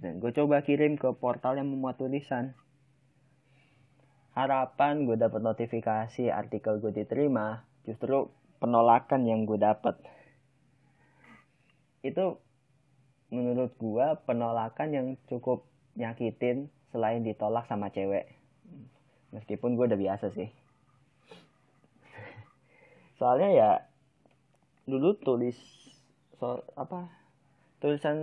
dan 0.00 0.16
gue 0.16 0.32
coba 0.32 0.64
kirim 0.64 0.96
ke 0.96 1.12
portal 1.12 1.60
yang 1.60 1.68
memuat 1.68 2.00
tulisan 2.00 2.56
harapan 4.38 5.02
gue 5.02 5.18
dapat 5.18 5.42
notifikasi 5.42 6.30
artikel 6.30 6.78
gue 6.78 6.94
diterima 6.94 7.66
justru 7.82 8.30
penolakan 8.62 9.26
yang 9.26 9.42
gue 9.42 9.58
dapat 9.58 9.98
itu 12.06 12.38
menurut 13.34 13.74
gue 13.76 14.06
penolakan 14.24 14.88
yang 14.94 15.06
cukup 15.26 15.66
nyakitin 15.98 16.70
selain 16.94 17.20
ditolak 17.26 17.68
sama 17.68 17.92
cewek. 17.92 18.30
Meskipun 19.34 19.76
gue 19.76 19.84
udah 19.90 20.00
biasa 20.00 20.32
sih. 20.32 20.48
Soalnya 23.20 23.50
ya 23.52 23.70
dulu 24.88 25.18
tulis 25.20 25.58
so 26.38 26.64
apa 26.78 27.10
tulisan 27.82 28.16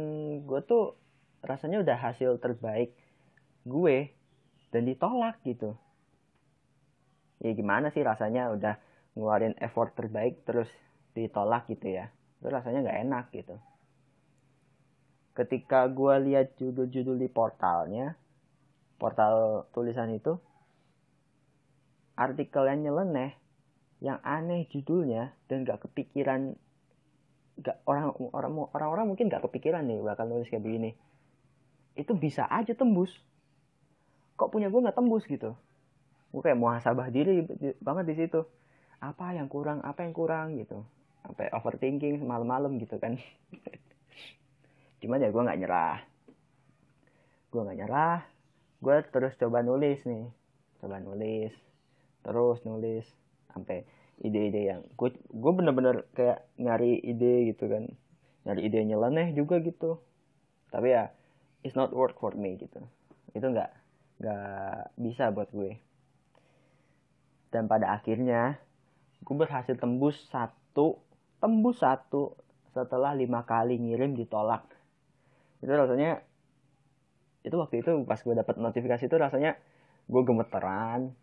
gue 0.48 0.60
tuh 0.66 0.98
rasanya 1.46 1.84
udah 1.84 2.00
hasil 2.00 2.42
terbaik 2.42 2.96
gue 3.70 4.10
dan 4.74 4.90
ditolak 4.90 5.38
gitu 5.46 5.78
ya 7.44 7.52
gimana 7.52 7.92
sih 7.92 8.04
rasanya 8.04 8.52
udah 8.56 8.76
ngeluarin 9.16 9.56
effort 9.60 9.96
terbaik 9.96 10.44
terus 10.48 10.68
ditolak 11.16 11.68
gitu 11.72 11.92
ya? 11.92 12.12
Itu 12.40 12.48
rasanya 12.52 12.84
nggak 12.86 13.00
enak 13.08 13.26
gitu. 13.32 13.56
Ketika 15.36 15.88
gue 15.92 16.16
lihat 16.32 16.56
judul-judul 16.56 17.20
di 17.20 17.28
portalnya 17.28 18.16
portal 18.96 19.68
tulisan 19.76 20.16
itu 20.16 20.40
artikel 22.16 22.64
yang 22.72 22.88
nyeleneh 22.88 23.36
yang 24.00 24.24
aneh 24.24 24.68
judulnya 24.72 25.36
dan 25.52 25.68
gak 25.68 25.84
kepikiran 25.88 26.56
gak 27.60 27.80
orang 27.88 28.12
orang 28.32 28.52
orang 28.72 28.90
orang 28.92 29.06
mungkin 29.12 29.28
gak 29.28 29.44
kepikiran 29.44 29.84
nih 29.88 30.00
bakal 30.00 30.28
nulis 30.28 30.48
kayak 30.48 30.64
begini. 30.64 30.96
Itu 31.96 32.16
bisa 32.16 32.48
aja 32.48 32.72
tembus. 32.76 33.12
Kok 34.36 34.52
punya 34.52 34.68
gue 34.68 34.84
nggak 34.84 34.96
tembus 35.00 35.24
gitu 35.28 35.56
gue 36.36 36.44
kayak 36.44 36.60
muhasabah 36.60 37.08
diri 37.16 37.48
banget 37.80 38.06
di 38.12 38.16
situ. 38.20 38.44
Apa 39.00 39.32
yang 39.32 39.48
kurang 39.48 39.80
apa 39.88 40.04
yang 40.04 40.12
kurang 40.12 40.60
gitu. 40.60 40.84
Sampai 41.24 41.48
overthinking 41.56 42.20
malam-malam 42.28 42.76
gitu 42.76 43.00
kan. 43.00 43.16
Cuman 45.00 45.24
ya 45.24 45.32
gue 45.32 45.46
nggak 45.48 45.60
nyerah. 45.64 46.04
Gue 47.48 47.62
nggak 47.64 47.80
nyerah. 47.80 48.20
Gue 48.84 49.00
terus 49.08 49.40
coba 49.40 49.64
nulis 49.64 50.04
nih. 50.04 50.28
Coba 50.84 51.00
nulis. 51.00 51.56
Terus 52.20 52.60
nulis. 52.68 53.08
Sampai 53.56 53.88
ide-ide 54.20 54.76
yang 54.76 54.82
gue 55.00 55.16
gue 55.16 55.52
bener-bener 55.56 56.04
kayak 56.12 56.44
nyari 56.60 57.00
ide 57.00 57.56
gitu 57.56 57.72
kan. 57.72 57.88
Nyari 58.44 58.60
ide 58.68 58.84
nyeleneh 58.84 59.32
juga 59.32 59.64
gitu. 59.64 60.04
Tapi 60.68 60.92
ya 60.92 61.16
it's 61.64 61.80
not 61.80 61.96
work 61.96 62.20
for 62.20 62.36
me 62.36 62.60
gitu. 62.60 62.84
Itu 63.32 63.48
nggak 63.56 63.72
nggak 64.20 65.00
bisa 65.00 65.32
buat 65.32 65.48
gue 65.56 65.85
dan 67.56 67.72
pada 67.72 67.96
akhirnya 67.96 68.60
gue 69.24 69.36
berhasil 69.40 69.80
tembus 69.80 70.28
satu 70.28 71.00
tembus 71.40 71.80
satu 71.80 72.36
setelah 72.76 73.16
lima 73.16 73.48
kali 73.48 73.80
ngirim 73.80 74.12
ditolak. 74.20 74.68
Itu 75.64 75.72
rasanya 75.72 76.20
itu 77.48 77.56
waktu 77.56 77.80
itu 77.80 78.04
pas 78.04 78.20
gue 78.20 78.36
dapat 78.36 78.60
notifikasi 78.60 79.08
itu 79.08 79.16
rasanya 79.16 79.56
gue 80.12 80.22
gemeteran 80.28 81.16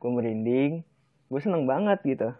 gue 0.00 0.10
merinding 0.10 0.82
gue 1.30 1.40
seneng 1.40 1.70
banget 1.70 2.02
gitu. 2.02 2.34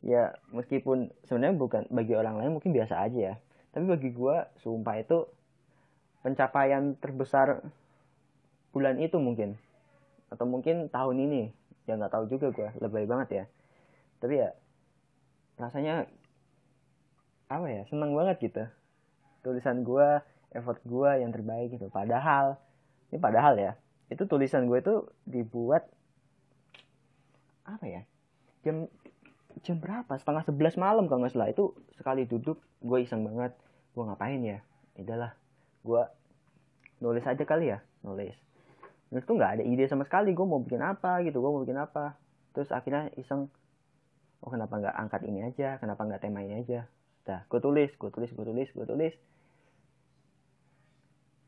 Ya 0.00 0.32
meskipun 0.56 1.12
sebenarnya 1.28 1.54
bukan 1.60 1.82
bagi 1.92 2.16
orang 2.16 2.40
lain 2.40 2.56
mungkin 2.56 2.72
biasa 2.72 2.96
aja 3.04 3.18
ya. 3.20 3.34
Tapi 3.76 3.84
bagi 3.84 4.08
gue 4.16 4.36
sumpah 4.64 4.96
itu 4.96 5.28
pencapaian 6.24 6.96
terbesar 6.96 7.60
bulan 8.72 8.96
itu 8.96 9.20
mungkin. 9.20 9.60
Atau 10.32 10.48
mungkin 10.48 10.88
tahun 10.88 11.28
ini 11.28 11.61
ya 11.88 11.98
nggak 11.98 12.12
tahu 12.12 12.24
juga 12.30 12.54
gue 12.54 12.68
lebay 12.78 13.04
banget 13.04 13.28
ya. 13.30 13.44
Tapi 14.22 14.34
ya 14.38 14.50
rasanya 15.58 16.06
apa 17.50 17.66
ya 17.68 17.82
seneng 17.90 18.14
banget 18.14 18.36
gitu. 18.40 18.64
Tulisan 19.42 19.82
gue 19.82 20.22
effort 20.54 20.78
gue 20.86 21.10
yang 21.18 21.30
terbaik 21.34 21.74
gitu. 21.74 21.90
Padahal 21.90 22.58
ini 23.10 23.18
padahal 23.18 23.58
ya 23.58 23.72
itu 24.12 24.28
tulisan 24.28 24.68
gue 24.68 24.78
itu 24.78 25.08
dibuat 25.24 25.88
apa 27.62 27.84
ya 27.86 28.02
jam 28.62 28.86
jam 29.62 29.76
berapa? 29.78 30.12
Setengah 30.18 30.46
sebelas 30.46 30.74
malam 30.78 31.10
kalau 31.10 31.26
nggak 31.26 31.34
salah. 31.34 31.50
Itu 31.50 31.74
sekali 31.98 32.24
duduk 32.24 32.62
gue 32.82 32.98
iseng 33.02 33.26
banget. 33.26 33.54
Gue 33.92 34.06
ngapain 34.06 34.40
ya? 34.40 34.62
Itulah 34.96 35.34
gue 35.82 36.02
nulis 37.02 37.26
aja 37.26 37.42
kali 37.42 37.74
ya 37.74 37.82
nulis 38.06 38.38
terus 39.12 39.28
tuh 39.28 39.36
nggak 39.36 39.60
ada 39.60 39.64
ide 39.68 39.84
sama 39.92 40.08
sekali 40.08 40.32
gue 40.32 40.46
mau 40.48 40.56
bikin 40.64 40.80
apa 40.80 41.20
gitu 41.20 41.44
gue 41.44 41.50
mau 41.52 41.60
bikin 41.60 41.76
apa. 41.76 42.16
Terus 42.56 42.72
akhirnya 42.72 43.12
iseng 43.20 43.52
oh 44.40 44.48
kenapa 44.48 44.80
nggak 44.80 44.96
angkat 44.96 45.20
ini 45.28 45.44
aja? 45.44 45.76
Kenapa 45.76 46.08
nggak 46.08 46.24
tema 46.24 46.40
ini 46.40 46.64
aja? 46.64 46.88
Dah 47.28 47.44
gue 47.44 47.60
tulis 47.60 47.92
gue 47.92 48.08
tulis 48.08 48.32
gue 48.32 48.44
tulis 48.48 48.68
gue 48.72 48.86
tulis. 48.88 49.14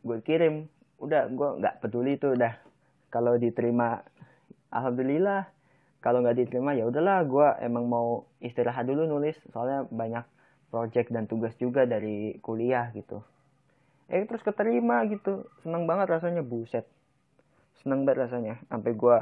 Gue 0.05 0.21
kirim 0.21 0.69
udah 1.01 1.33
gue 1.33 1.49
nggak 1.65 1.75
peduli 1.81 2.21
itu 2.21 2.37
udah 2.37 2.53
kalau 3.09 3.41
diterima 3.41 4.05
alhamdulillah. 4.69 5.49
Kalau 6.05 6.21
nggak 6.21 6.37
diterima 6.37 6.77
ya 6.77 6.85
udahlah 6.85 7.25
gue 7.25 7.49
emang 7.65 7.89
mau 7.89 8.29
istirahat 8.45 8.85
dulu 8.85 9.09
nulis. 9.09 9.41
Soalnya 9.57 9.89
banyak 9.89 10.29
project 10.69 11.09
dan 11.17 11.25
tugas 11.25 11.57
juga 11.57 11.89
dari 11.89 12.37
kuliah 12.45 12.93
gitu. 12.93 13.25
Eh 14.13 14.29
terus 14.29 14.45
keterima 14.45 15.01
gitu. 15.09 15.49
Seneng 15.65 15.89
banget 15.89 16.13
rasanya 16.13 16.45
buset 16.45 16.85
seneng 17.83 18.07
banget 18.07 18.29
rasanya. 18.29 18.55
Sampai 18.71 18.95
gue 18.95 19.17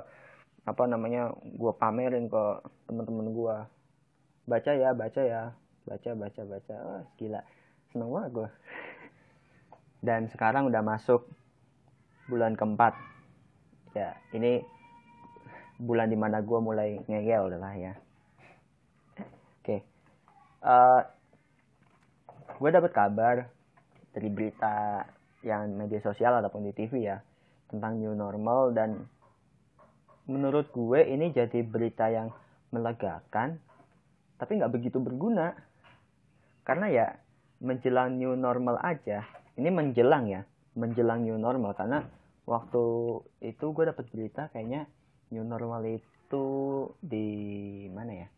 apa 0.63 0.85
namanya 0.87 1.35
gue 1.43 1.73
pamerin 1.75 2.31
ke 2.31 2.43
teman-teman 2.87 3.29
gue 3.33 3.57
baca 4.49 4.71
ya 4.75 4.91
baca 4.93 5.23
ya. 5.23 5.43
Baca 5.83 6.11
baca 6.15 6.41
baca. 6.47 6.75
Oh, 6.83 7.03
gila. 7.17 7.41
Seneng 7.91 8.09
banget 8.13 8.31
gue 8.33 8.49
dan 10.03 10.27
sekarang 10.29 10.67
udah 10.67 10.83
masuk 10.83 11.25
bulan 12.27 12.59
keempat. 12.59 12.99
Ya 13.95 14.19
ini 14.35 14.61
bulan 15.79 16.11
di 16.11 16.19
mana 16.19 16.43
gue 16.43 16.59
mulai 16.59 16.99
ngeyel 17.07 17.55
lah 17.57 17.75
ya. 17.79 17.95
Oke. 19.63 19.79
Okay. 19.79 19.81
uh, 20.67 20.99
eh, 20.99 21.03
gue 22.59 22.71
dapat 22.75 22.91
kabar 22.91 23.37
dari 24.11 24.29
berita 24.29 25.07
yang 25.47 25.71
media 25.71 26.03
sosial 26.03 26.39
ataupun 26.43 26.67
di 26.67 26.75
TV 26.75 27.07
ya 27.07 27.23
tentang 27.73 27.97
new 27.97 28.13
normal 28.13 28.77
dan 28.77 29.09
menurut 30.29 30.69
gue 30.71 31.01
ini 31.09 31.33
jadi 31.33 31.65
berita 31.65 32.13
yang 32.13 32.29
melegakan 32.71 33.59
tapi 34.37 34.61
nggak 34.61 34.75
begitu 34.75 35.01
berguna. 35.01 35.57
Karena 36.63 36.87
ya 36.93 37.07
menjelang 37.59 38.19
new 38.21 38.39
normal 38.39 38.79
aja 38.83 39.27
ini 39.57 39.69
menjelang 39.73 40.29
ya 40.29 40.43
menjelang 40.77 41.25
new 41.25 41.41
normal. 41.41 41.73
Karena 41.73 42.05
waktu 42.45 42.85
itu 43.41 43.65
gue 43.73 43.85
dapat 43.89 44.05
berita 44.13 44.53
kayaknya 44.53 44.87
new 45.33 45.43
normal 45.43 45.83
itu 45.89 46.47
di 47.01 47.27
mana 47.89 48.13
ya? 48.27 48.29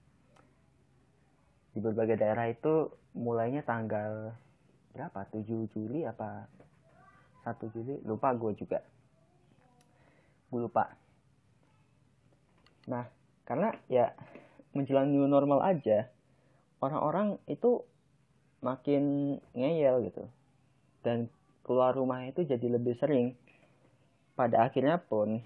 Di 1.75 1.83
berbagai 1.83 2.23
daerah 2.23 2.47
itu 2.47 2.87
mulainya 3.19 3.67
tanggal 3.67 4.31
berapa? 4.95 5.27
7 5.31 5.75
Juli 5.75 6.07
apa? 6.07 6.47
1 7.43 7.75
Juli? 7.75 7.99
Lupa 8.07 8.31
gue 8.35 8.55
juga 8.55 8.79
gue 10.55 10.63
lupa 10.71 10.95
nah 12.87 13.11
karena 13.43 13.75
ya 13.91 14.15
menjelang 14.71 15.11
new 15.11 15.27
normal 15.27 15.67
aja 15.67 16.15
orang-orang 16.85 17.41
itu 17.49 17.81
makin 18.65 19.37
ngeyel 19.53 20.05
gitu. 20.09 20.25
Dan 21.05 21.29
keluar 21.65 21.93
rumah 21.97 22.25
itu 22.25 22.45
jadi 22.45 22.65
lebih 22.69 22.97
sering. 23.01 23.37
Pada 24.37 24.67
akhirnya 24.69 25.01
pun 25.01 25.41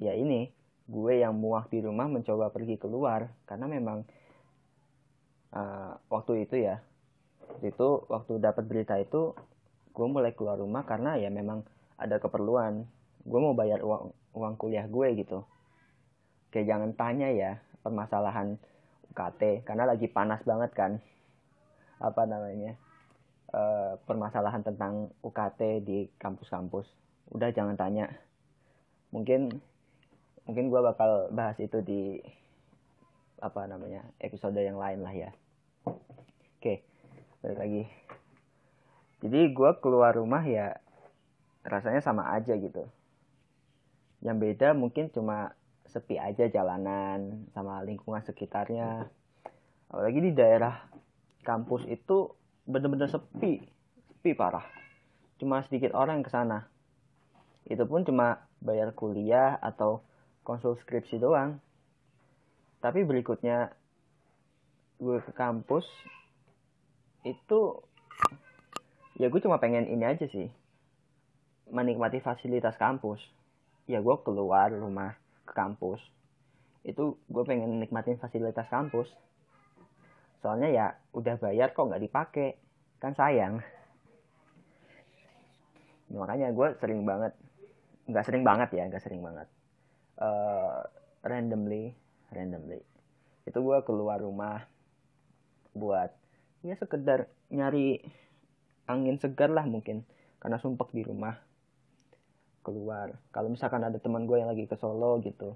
ya 0.00 0.12
ini 0.16 0.52
gue 0.84 1.12
yang 1.20 1.36
muak 1.36 1.72
di 1.72 1.80
rumah 1.80 2.08
mencoba 2.08 2.48
pergi 2.52 2.80
keluar. 2.80 3.32
Karena 3.44 3.68
memang 3.68 4.04
uh, 5.52 5.92
waktu 6.08 6.48
itu 6.48 6.64
ya 6.64 6.80
itu 7.60 8.02
waktu 8.10 8.40
dapat 8.40 8.64
berita 8.66 8.96
itu 8.96 9.36
gue 9.94 10.06
mulai 10.10 10.34
keluar 10.34 10.58
rumah 10.58 10.82
karena 10.88 11.20
ya 11.20 11.28
memang 11.28 11.64
ada 12.00 12.16
keperluan. 12.16 12.88
Gue 13.24 13.40
mau 13.40 13.56
bayar 13.56 13.84
uang 13.84 14.12
uang 14.34 14.58
kuliah 14.58 14.84
gue 14.90 15.08
gitu. 15.16 15.46
Kayak 16.50 16.66
jangan 16.74 16.90
tanya 16.98 17.28
ya 17.30 17.52
permasalahan 17.80 18.58
UKT 19.14 19.62
karena 19.62 19.86
lagi 19.86 20.10
panas 20.10 20.42
banget 20.42 20.70
kan. 20.74 20.92
Apa 22.02 22.26
namanya? 22.26 22.74
E, 23.54 23.62
permasalahan 24.04 24.66
tentang 24.66 25.14
UKT 25.22 25.86
di 25.86 26.10
kampus-kampus. 26.18 26.90
Udah 27.30 27.54
jangan 27.54 27.78
tanya. 27.78 28.10
Mungkin 29.14 29.54
mungkin 30.44 30.68
gue 30.68 30.80
bakal 30.82 31.32
bahas 31.32 31.56
itu 31.62 31.80
di 31.80 32.20
apa 33.40 33.64
namanya 33.70 34.04
episode 34.18 34.58
yang 34.58 34.76
lain 34.76 35.00
lah 35.00 35.14
ya. 35.14 35.30
Oke 36.58 36.82
balik 37.40 37.58
lagi. 37.62 37.82
Jadi 39.24 39.40
gue 39.56 39.70
keluar 39.80 40.12
rumah 40.12 40.44
ya 40.44 40.76
rasanya 41.64 42.04
sama 42.04 42.28
aja 42.36 42.52
gitu 42.60 42.84
yang 44.24 44.40
beda 44.40 44.72
mungkin 44.72 45.12
cuma 45.12 45.52
sepi 45.84 46.16
aja 46.16 46.48
jalanan 46.48 47.44
sama 47.52 47.84
lingkungan 47.84 48.24
sekitarnya. 48.24 49.06
Apalagi 49.92 50.18
di 50.24 50.32
daerah 50.32 50.88
kampus 51.44 51.84
itu 51.86 52.32
bener-bener 52.64 53.06
sepi 53.12 53.60
sepi 54.10 54.32
parah. 54.32 54.64
Cuma 55.36 55.60
sedikit 55.68 55.92
orang 55.92 56.24
yang 56.24 56.26
ke 56.26 56.32
sana 56.32 56.58
itu 57.68 57.84
pun 57.84 58.04
cuma 58.04 58.48
bayar 58.64 58.96
kuliah 58.96 59.60
atau 59.60 60.00
konsul 60.40 60.80
skripsi 60.80 61.20
doang. 61.20 61.60
Tapi 62.80 63.04
berikutnya 63.04 63.76
gue 65.00 65.20
ke 65.20 65.32
kampus 65.36 65.84
itu 67.28 67.60
ya 69.20 69.28
gue 69.28 69.40
cuma 69.40 69.60
pengen 69.60 69.88
ini 69.88 70.04
aja 70.04 70.28
sih 70.28 70.48
menikmati 71.72 72.20
fasilitas 72.20 72.76
kampus 72.76 73.20
ya 73.84 74.00
gue 74.00 74.16
keluar 74.24 74.72
rumah 74.72 75.16
ke 75.44 75.52
kampus. 75.52 76.00
Itu 76.84 77.20
gue 77.28 77.44
pengen 77.44 77.80
nikmatin 77.80 78.20
fasilitas 78.20 78.68
kampus. 78.68 79.08
Soalnya 80.40 80.68
ya 80.68 80.86
udah 81.16 81.36
bayar 81.40 81.72
kok 81.72 81.88
nggak 81.88 82.04
dipakai. 82.04 82.56
Kan 83.00 83.16
sayang. 83.16 83.60
Makanya 86.12 86.52
gue 86.52 86.68
sering 86.80 87.04
banget 87.04 87.32
nggak 88.04 88.24
sering 88.28 88.44
banget 88.44 88.68
ya 88.76 88.84
nggak 88.88 89.04
sering 89.04 89.20
banget. 89.24 89.48
Uh, 90.20 90.84
randomly 91.24 91.96
randomly. 92.32 92.80
Itu 93.44 93.60
gue 93.60 93.78
keluar 93.84 94.20
rumah 94.20 94.64
buat 95.74 96.12
ya 96.64 96.78
sekedar 96.78 97.28
nyari 97.52 98.00
angin 98.88 99.16
segar 99.20 99.52
lah 99.52 99.64
mungkin. 99.64 100.04
Karena 100.40 100.60
sumpek 100.60 100.92
di 100.92 101.00
rumah 101.04 101.40
keluar. 102.64 103.12
Kalau 103.30 103.52
misalkan 103.52 103.84
ada 103.84 104.00
teman 104.00 104.24
gue 104.24 104.40
yang 104.40 104.48
lagi 104.48 104.64
ke 104.64 104.74
Solo 104.80 105.20
gitu 105.20 105.54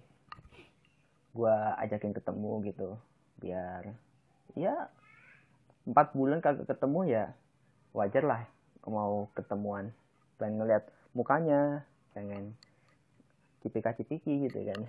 gue 1.38 1.57
ajakin 1.85 2.11
ketemu 2.16 2.53
gitu 2.73 2.99
biar 3.38 3.94
ya 4.59 4.90
empat 5.87 6.16
bulan 6.16 6.42
kagak 6.42 6.66
ketemu 6.66 7.01
ya 7.07 7.25
wajar 7.94 8.25
lah 8.25 8.42
mau 8.88 9.29
ketemuan. 9.37 9.92
Pengen 10.40 10.64
ngeliat 10.64 10.88
mukanya 11.12 11.85
pengen 12.16 12.57
cipika 13.61 13.92
cipiki 13.92 14.49
gitu 14.49 14.64
kan. 14.64 14.81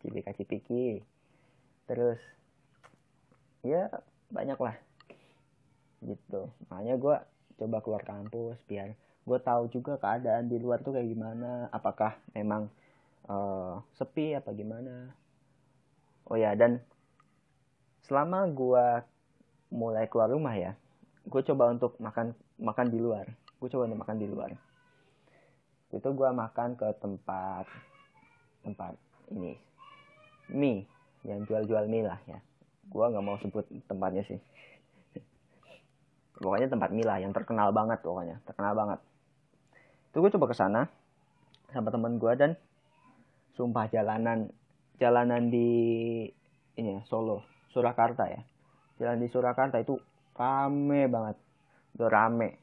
Cipika 0.00 0.32
cipiki 0.32 1.04
terus 1.86 2.18
ya 3.62 3.92
banyak 4.32 4.58
lah 4.58 4.76
gitu. 6.02 6.50
Makanya 6.72 6.94
gue 6.96 7.16
coba 7.56 7.78
keluar 7.84 8.02
kampus 8.02 8.58
biar 8.66 8.96
gue 9.26 9.38
tahu 9.42 9.66
juga 9.74 9.98
keadaan 9.98 10.46
di 10.46 10.56
luar 10.62 10.78
tuh 10.86 10.94
kayak 10.94 11.10
gimana 11.10 11.66
apakah 11.74 12.14
memang 12.30 12.70
uh, 13.26 13.82
sepi 13.98 14.38
apa 14.38 14.54
gimana. 14.54 15.10
Oh 16.30 16.38
ya 16.38 16.54
dan 16.54 16.78
selama 18.06 18.46
gue 18.46 18.86
mulai 19.74 20.06
keluar 20.06 20.30
rumah 20.30 20.54
ya 20.54 20.78
gue 21.26 21.42
coba 21.42 21.74
untuk 21.74 21.98
makan 21.98 22.32
makan 22.62 22.86
di 22.86 22.98
luar. 23.02 23.26
Gue 23.58 23.66
coba 23.66 23.90
untuk 23.90 24.06
makan 24.06 24.16
di 24.22 24.26
luar. 24.30 24.50
Itu 25.90 26.08
gue 26.14 26.30
makan 26.30 26.78
ke 26.78 26.86
tempat 27.02 27.66
tempat 28.62 28.94
ini 29.30 29.58
mie 30.50 30.86
yang 31.26 31.42
jual-jual 31.42 31.90
mie 31.90 32.06
lah 32.06 32.22
ya. 32.30 32.38
Gue 32.86 33.04
nggak 33.10 33.24
mau 33.26 33.34
sebut 33.42 33.66
tempatnya 33.90 34.22
sih. 34.22 34.38
Pokoknya 36.42 36.70
tempat 36.70 36.94
Mila 36.94 37.18
yang 37.18 37.34
terkenal 37.34 37.74
banget 37.74 38.04
pokoknya 38.04 38.38
terkenal 38.44 38.76
banget 38.76 39.00
itu 40.16 40.24
gue 40.24 40.32
coba 40.32 40.48
ke 40.48 40.56
sana 40.56 40.88
sama 41.76 41.92
temen 41.92 42.16
gue 42.16 42.32
dan 42.40 42.56
sumpah 43.52 43.84
jalanan 43.92 44.48
jalanan 44.96 45.52
di 45.52 45.68
ini 46.80 46.96
ya 46.96 47.04
Solo 47.04 47.44
Surakarta 47.68 48.24
ya. 48.24 48.40
Jalan 48.96 49.20
di 49.20 49.28
Surakarta 49.28 49.76
itu 49.76 50.00
rame 50.32 51.04
banget. 51.12 51.36
Udah 52.00 52.08
rame. 52.08 52.56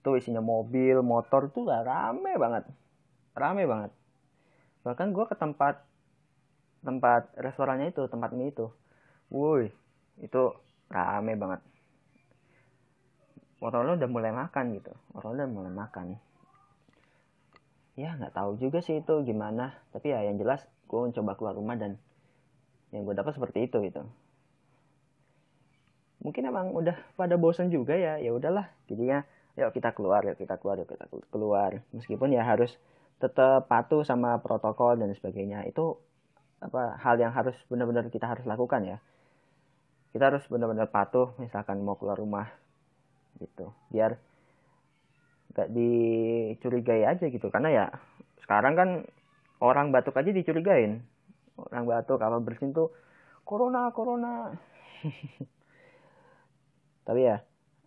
Itu 0.00 0.16
isinya 0.16 0.40
mobil 0.40 1.04
motor 1.04 1.52
tuh 1.52 1.68
lah 1.68 1.84
rame 1.84 2.40
banget. 2.40 2.64
Rame 3.36 3.68
banget. 3.68 3.92
Bahkan 4.80 5.12
gue 5.12 5.28
ke 5.28 5.36
tempat 5.36 5.84
tempat 6.80 7.36
restorannya 7.36 7.92
itu 7.92 8.08
tempat 8.08 8.32
mie 8.32 8.48
itu 8.48 8.72
woi 9.28 9.68
itu 10.24 10.42
rame 10.88 11.36
banget. 11.36 11.60
Orang 13.60 13.92
udah 13.92 14.08
mulai 14.08 14.32
makan 14.32 14.72
gitu. 14.72 14.96
Orang 15.12 15.36
udah 15.36 15.48
mulai 15.52 15.68
makan 15.68 16.16
ya 17.92 18.16
nggak 18.16 18.32
tahu 18.32 18.56
juga 18.56 18.80
sih 18.80 19.00
itu 19.00 19.14
gimana. 19.24 19.76
Tapi 19.92 20.12
ya 20.12 20.24
yang 20.24 20.40
jelas 20.40 20.64
gue 20.88 20.98
mencoba 20.98 21.32
keluar 21.36 21.54
rumah 21.56 21.76
dan 21.76 22.00
yang 22.92 23.08
gue 23.08 23.14
dapat 23.16 23.32
seperti 23.36 23.68
itu 23.68 23.80
gitu. 23.84 24.04
Mungkin 26.22 26.42
emang 26.46 26.70
udah 26.72 26.94
pada 27.18 27.34
bosan 27.36 27.68
juga 27.68 27.98
ya. 27.98 28.20
Ya 28.20 28.30
udahlah 28.30 28.70
jadinya 28.86 29.26
yuk 29.58 29.74
kita 29.76 29.92
keluar 29.92 30.24
yuk 30.24 30.38
kita 30.40 30.56
keluar 30.56 30.80
yuk 30.80 30.88
kita 30.88 31.04
keluar. 31.32 31.82
Meskipun 31.92 32.32
ya 32.32 32.44
harus 32.46 32.76
tetap 33.18 33.70
patuh 33.70 34.02
sama 34.06 34.38
protokol 34.40 34.96
dan 34.96 35.12
sebagainya. 35.12 35.66
Itu 35.68 35.98
apa 36.62 36.94
hal 37.02 37.18
yang 37.18 37.34
harus 37.34 37.58
benar-benar 37.66 38.06
kita 38.08 38.30
harus 38.30 38.46
lakukan 38.46 38.86
ya. 38.86 38.98
Kita 40.12 40.28
harus 40.28 40.44
benar-benar 40.46 40.92
patuh 40.92 41.34
misalkan 41.40 41.80
mau 41.82 41.96
keluar 41.96 42.20
rumah 42.20 42.46
gitu. 43.40 43.72
Biar 43.90 44.20
gak 45.52 45.68
dicurigai 45.72 47.06
aja 47.06 47.24
gitu. 47.28 47.48
Karena 47.52 47.68
ya 47.70 47.84
sekarang 48.44 48.74
kan 48.74 48.88
orang 49.62 49.94
batuk 49.94 50.18
aja 50.18 50.32
dicurigain. 50.32 51.04
Orang 51.56 51.86
batuk 51.86 52.20
apa 52.20 52.42
bersin 52.42 52.74
tuh 52.74 52.90
corona 53.44 53.92
corona. 53.92 54.50
Tapi 57.06 57.20
ya 57.20 57.36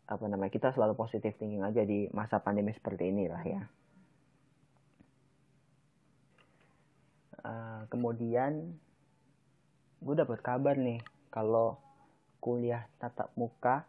apa 0.06 0.23
namanya 0.30 0.54
kita 0.54 0.69
selalu 0.69 0.93
positif 0.93 1.34
thinking 1.41 1.65
aja 1.65 1.82
di 1.82 2.06
masa 2.13 2.38
pandemi 2.38 2.71
seperti 2.78 3.10
inilah 3.10 3.43
ya. 3.43 3.62
Uh, 7.45 7.82
kemudian 7.93 8.73
gue 10.01 10.15
dapat 10.17 10.41
kabar 10.41 10.78
nih 10.78 11.01
kalau 11.30 11.78
kuliah 12.41 12.86
tatap 13.01 13.34
muka 13.34 13.86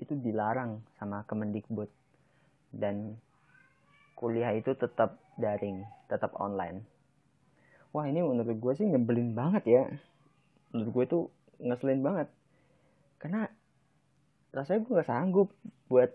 itu 0.00 0.16
dilarang 0.16 0.80
sama 0.96 1.24
Kemendikbud 1.28 1.97
dan 2.74 3.16
kuliah 4.18 4.52
itu 4.54 4.74
tetap 4.74 5.20
daring, 5.38 5.86
tetap 6.10 6.34
online. 6.36 6.84
Wah 7.94 8.04
ini 8.04 8.20
menurut 8.20 8.58
gue 8.58 8.72
sih 8.76 8.86
nyebelin 8.86 9.32
banget 9.32 9.64
ya. 9.64 9.82
Menurut 10.74 10.90
gue 10.92 11.04
itu 11.04 11.18
ngeselin 11.62 12.02
banget. 12.04 12.28
Karena 13.18 13.48
rasanya 14.52 14.80
gue 14.84 14.98
gak 15.00 15.08
sanggup 15.08 15.48
buat 15.88 16.10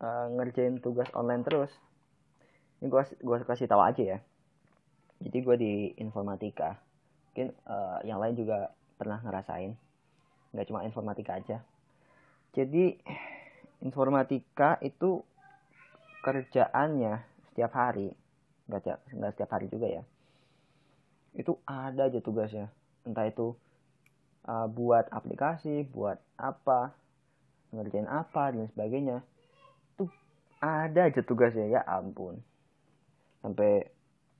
uh, 0.00 0.26
ngerjain 0.36 0.80
tugas 0.80 1.08
online 1.12 1.44
terus 1.44 1.70
ini 2.80 2.92
gue 2.92 3.02
gue 3.20 3.36
kasih 3.44 3.68
tahu 3.68 3.80
aja 3.80 4.02
ya 4.16 4.18
jadi 5.24 5.38
gue 5.40 5.56
di 5.56 5.72
informatika 6.00 6.76
mungkin 7.30 7.56
uh, 7.64 7.98
yang 8.04 8.20
lain 8.20 8.36
juga 8.36 8.72
pernah 9.00 9.20
ngerasain 9.24 9.74
nggak 10.54 10.66
cuma 10.70 10.86
informatika 10.86 11.40
aja 11.40 11.58
jadi 12.54 12.98
informatika 13.84 14.80
itu 14.80 15.20
kerjaannya 16.24 17.20
setiap 17.52 17.72
hari. 17.76 18.16
Nggak 18.64 19.12
nggak 19.12 19.32
setiap 19.36 19.50
hari 19.52 19.68
juga 19.68 19.86
ya. 19.92 20.02
Itu 21.36 21.60
ada 21.68 22.08
aja 22.08 22.18
tugasnya. 22.24 22.72
Entah 23.04 23.28
itu 23.28 23.52
uh, 24.48 24.66
buat 24.72 25.12
aplikasi 25.12 25.84
buat 25.92 26.16
apa 26.40 26.96
ngerjain 27.76 28.08
apa 28.08 28.56
dan 28.56 28.66
sebagainya. 28.72 29.20
Tuh 30.00 30.08
ada 30.64 31.12
aja 31.12 31.20
tugasnya. 31.20 31.68
Ya 31.68 31.84
ampun. 31.84 32.40
Sampai 33.44 33.92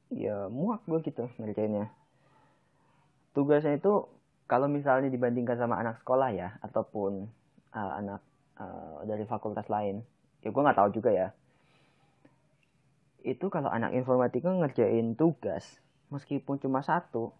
ya 0.09 0.49
muak 0.49 0.89
gue 0.89 1.05
gitu 1.05 1.29
ngerjainnya. 1.37 1.93
Tugasnya 3.37 3.77
itu 3.77 4.09
kalau 4.49 4.73
misalnya 4.73 5.13
dibandingkan 5.13 5.61
sama 5.61 5.77
anak 5.77 6.01
sekolah 6.01 6.33
ya 6.33 6.57
ataupun 6.65 7.29
uh, 7.77 7.93
anak 8.01 8.25
uh, 8.59 9.03
dari 9.07 9.25
fakultas 9.27 9.67
lain. 9.71 10.03
Ya 10.45 10.53
gue 10.53 10.63
nggak 10.63 10.79
tahu 10.79 10.91
juga 10.95 11.11
ya. 11.11 11.29
Itu 13.25 13.49
kalau 13.49 13.73
anak 13.73 13.97
informatika 13.97 14.53
ngerjain 14.53 15.17
tugas 15.17 15.81
meskipun 16.13 16.61
cuma 16.61 16.85
satu 16.85 17.33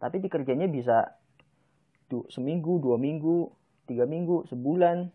tapi 0.00 0.18
dikerjanya 0.18 0.66
bisa 0.66 1.14
du 2.08 2.24
seminggu 2.32 2.80
dua 2.80 2.96
minggu 2.96 3.52
tiga 3.86 4.08
minggu 4.08 4.48
sebulan. 4.48 5.12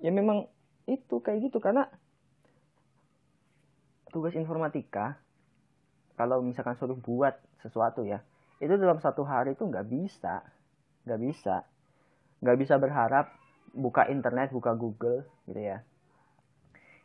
Ya 0.00 0.10
memang 0.10 0.48
itu 0.88 1.20
kayak 1.22 1.50
gitu 1.50 1.62
karena 1.62 1.86
tugas 4.10 4.34
informatika 4.34 5.20
kalau 6.18 6.42
misalkan 6.42 6.74
suruh 6.74 6.98
buat 6.98 7.38
sesuatu 7.62 8.02
ya 8.02 8.20
itu 8.58 8.74
dalam 8.76 8.98
satu 8.98 9.22
hari 9.24 9.54
itu 9.54 9.64
nggak 9.64 9.86
bisa 9.86 10.42
nggak 11.06 11.20
bisa. 11.20 11.56
Nggak 12.40 12.58
bisa 12.60 12.74
berharap 12.80 13.39
buka 13.74 14.06
internet 14.10 14.50
buka 14.50 14.74
Google 14.74 15.26
gitu 15.46 15.60
ya. 15.60 15.82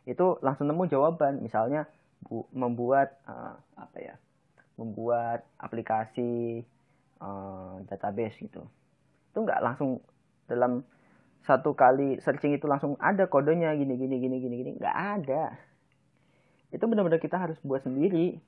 Itu 0.06 0.38
langsung 0.42 0.70
nemu 0.70 0.86
jawaban. 0.90 1.42
Misalnya 1.42 1.86
bu, 2.22 2.46
membuat 2.54 3.18
uh, 3.26 3.58
apa 3.78 3.98
ya 3.98 4.14
membuat 4.76 5.46
aplikasi 5.56 6.62
uh, 7.22 7.80
database 7.88 8.36
gitu. 8.42 8.62
Itu 9.32 9.38
nggak 9.42 9.62
langsung 9.62 10.02
dalam 10.46 10.84
satu 11.46 11.78
kali 11.78 12.18
searching 12.18 12.58
itu 12.58 12.66
langsung 12.66 12.98
ada 12.98 13.30
kodenya 13.30 13.70
gini 13.78 13.94
gini 13.94 14.16
gini 14.18 14.36
gini 14.42 14.54
gini. 14.62 14.70
Nggak 14.78 14.96
ada. 14.96 15.44
Itu 16.74 16.84
benar-benar 16.90 17.22
kita 17.22 17.38
harus 17.38 17.56
buat 17.62 17.82
sendiri. 17.86 18.38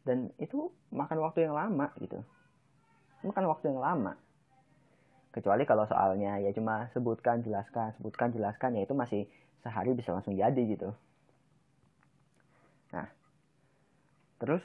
Dan 0.00 0.32
itu 0.40 0.72
makan 0.90 1.20
waktu 1.20 1.44
yang 1.44 1.54
lama 1.54 1.92
gitu. 2.00 2.24
Makan 3.20 3.44
waktu 3.52 3.68
yang 3.68 3.84
lama 3.84 4.16
kecuali 5.30 5.62
kalau 5.62 5.86
soalnya 5.86 6.42
ya 6.42 6.50
cuma 6.50 6.90
sebutkan 6.90 7.42
jelaskan 7.46 7.94
sebutkan 7.98 8.34
jelaskan 8.34 8.74
ya 8.74 8.82
itu 8.82 8.94
masih 8.94 9.30
sehari 9.62 9.94
bisa 9.94 10.10
langsung 10.10 10.34
jadi 10.34 10.62
gitu. 10.66 10.90
Nah 12.94 13.06
terus 14.42 14.62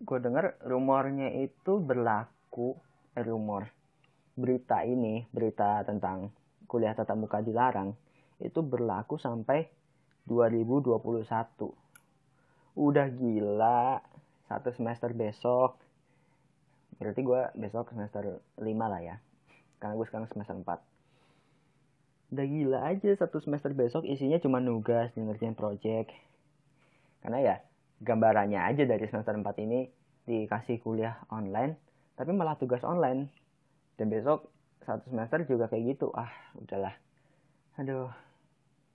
gue 0.00 0.18
dengar 0.18 0.56
rumornya 0.64 1.28
itu 1.38 1.76
berlaku 1.78 2.74
eh, 3.14 3.22
rumor 3.22 3.68
berita 4.32 4.80
ini 4.82 5.28
berita 5.28 5.84
tentang 5.84 6.32
kuliah 6.64 6.96
tatap 6.96 7.20
muka 7.20 7.44
dilarang 7.44 7.92
itu 8.40 8.64
berlaku 8.64 9.20
sampai 9.20 9.68
2021 10.24 10.96
udah 12.80 13.06
gila 13.12 14.00
satu 14.48 14.72
semester 14.72 15.12
besok 15.12 15.76
berarti 17.00 17.24
gue 17.24 17.40
besok 17.56 17.90
semester 17.96 18.44
5 18.60 18.62
lah 18.62 19.00
ya. 19.00 19.16
Karena 19.80 19.96
gue 19.96 20.06
sekarang 20.06 20.28
semester 20.28 20.54
4 20.54 20.90
udah 22.30 22.46
gila 22.46 22.86
aja 22.86 23.10
satu 23.18 23.42
semester 23.42 23.74
besok 23.74 24.06
isinya 24.06 24.38
cuma 24.38 24.62
nugas 24.62 25.10
ngerjain 25.18 25.58
project. 25.58 26.14
Karena 27.24 27.38
ya 27.42 27.56
gambarannya 28.00 28.62
aja 28.62 28.86
dari 28.86 29.02
semester 29.10 29.34
4 29.34 29.42
ini 29.66 29.90
dikasih 30.30 30.78
kuliah 30.78 31.18
online 31.34 31.74
tapi 32.14 32.30
malah 32.30 32.54
tugas 32.54 32.86
online. 32.86 33.32
Dan 33.98 34.08
besok 34.08 34.48
satu 34.86 35.12
semester 35.12 35.44
juga 35.44 35.68
kayak 35.68 35.96
gitu. 35.96 36.08
Ah 36.14 36.30
udahlah. 36.56 36.94
Aduh 37.76 38.08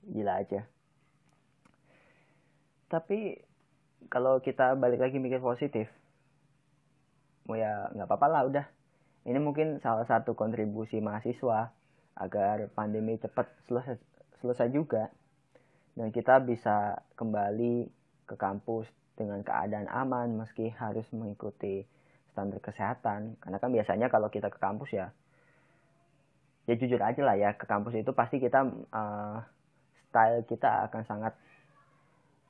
gila 0.08 0.40
aja. 0.40 0.64
Tapi 2.88 3.42
kalau 4.08 4.40
kita 4.40 4.78
balik 4.78 5.02
lagi 5.02 5.18
mikir 5.18 5.42
positif 5.42 5.90
mau 7.46 7.58
ya 7.58 7.90
nggak 7.94 8.08
apa-apa 8.10 8.28
lah 8.28 8.42
udah. 8.50 8.66
Ini 9.26 9.42
mungkin 9.42 9.82
salah 9.82 10.06
satu 10.06 10.38
kontribusi 10.38 11.02
mahasiswa 11.02 11.74
agar 12.16 12.70
pandemi 12.78 13.18
cepat 13.18 13.50
selesai, 13.66 13.98
selesai 14.42 14.70
juga. 14.70 15.10
Dan 15.98 16.12
kita 16.14 16.44
bisa 16.44 17.02
kembali 17.18 17.90
ke 18.30 18.36
kampus 18.36 18.86
dengan 19.16 19.42
keadaan 19.42 19.88
aman 19.90 20.36
meski 20.36 20.70
harus 20.76 21.08
mengikuti 21.16 21.88
standar 22.36 22.62
kesehatan. 22.62 23.40
Karena 23.42 23.58
kan 23.58 23.72
biasanya 23.74 24.08
kalau 24.12 24.30
kita 24.30 24.52
ke 24.54 24.60
kampus 24.62 24.94
ya 24.94 25.10
ya 26.66 26.74
jujur 26.74 26.98
aja 26.98 27.22
lah 27.22 27.38
ya 27.38 27.54
ke 27.54 27.66
kampus 27.70 27.94
itu 27.94 28.12
pasti 28.18 28.42
kita 28.42 28.66
uh, 28.90 29.38
style 30.10 30.42
kita 30.50 30.90
akan 30.90 31.02
sangat 31.06 31.34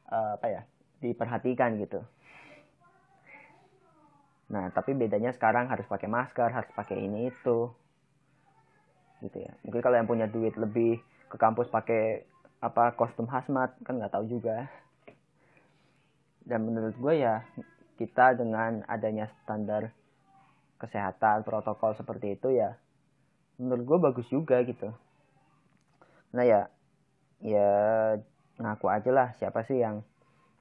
uh, 0.07 0.39
apa 0.39 0.47
ya 0.47 0.61
diperhatikan 1.03 1.75
gitu 1.83 1.99
nah 4.45 4.69
tapi 4.69 4.93
bedanya 4.93 5.33
sekarang 5.33 5.73
harus 5.73 5.89
pakai 5.89 6.05
masker 6.05 6.49
harus 6.53 6.71
pakai 6.77 7.01
ini 7.01 7.33
itu. 7.33 7.71
Gitu 9.23 9.37
ya. 9.41 9.53
Mungkin 9.65 9.81
kalau 9.81 9.97
yang 9.97 10.09
punya 10.09 10.27
duit 10.29 10.53
lebih 10.59 11.01
ke 11.31 11.37
kampus 11.41 11.71
pakai 11.73 12.25
apa 12.61 12.93
kostum 12.93 13.25
hazmat 13.29 13.73
kan 13.81 13.97
nggak 13.97 14.13
tahu 14.13 14.25
juga. 14.29 14.69
Dan 16.45 16.69
menurut 16.69 16.93
gue 16.93 17.13
ya 17.25 17.41
kita 17.97 18.37
dengan 18.37 18.85
adanya 18.85 19.31
standar 19.41 19.89
kesehatan 20.77 21.47
protokol 21.47 21.95
seperti 21.95 22.35
itu 22.35 22.51
ya 22.51 22.75
menurut 23.55 23.83
gue 23.87 23.97
bagus 24.11 24.27
juga 24.27 24.59
gitu. 24.67 24.91
Nah 26.35 26.43
ya 26.43 26.67
ya 27.39 27.69
ngaku 28.59 28.87
aja 28.91 29.11
lah 29.11 29.27
siapa 29.39 29.63
sih 29.67 29.79
yang 29.79 30.03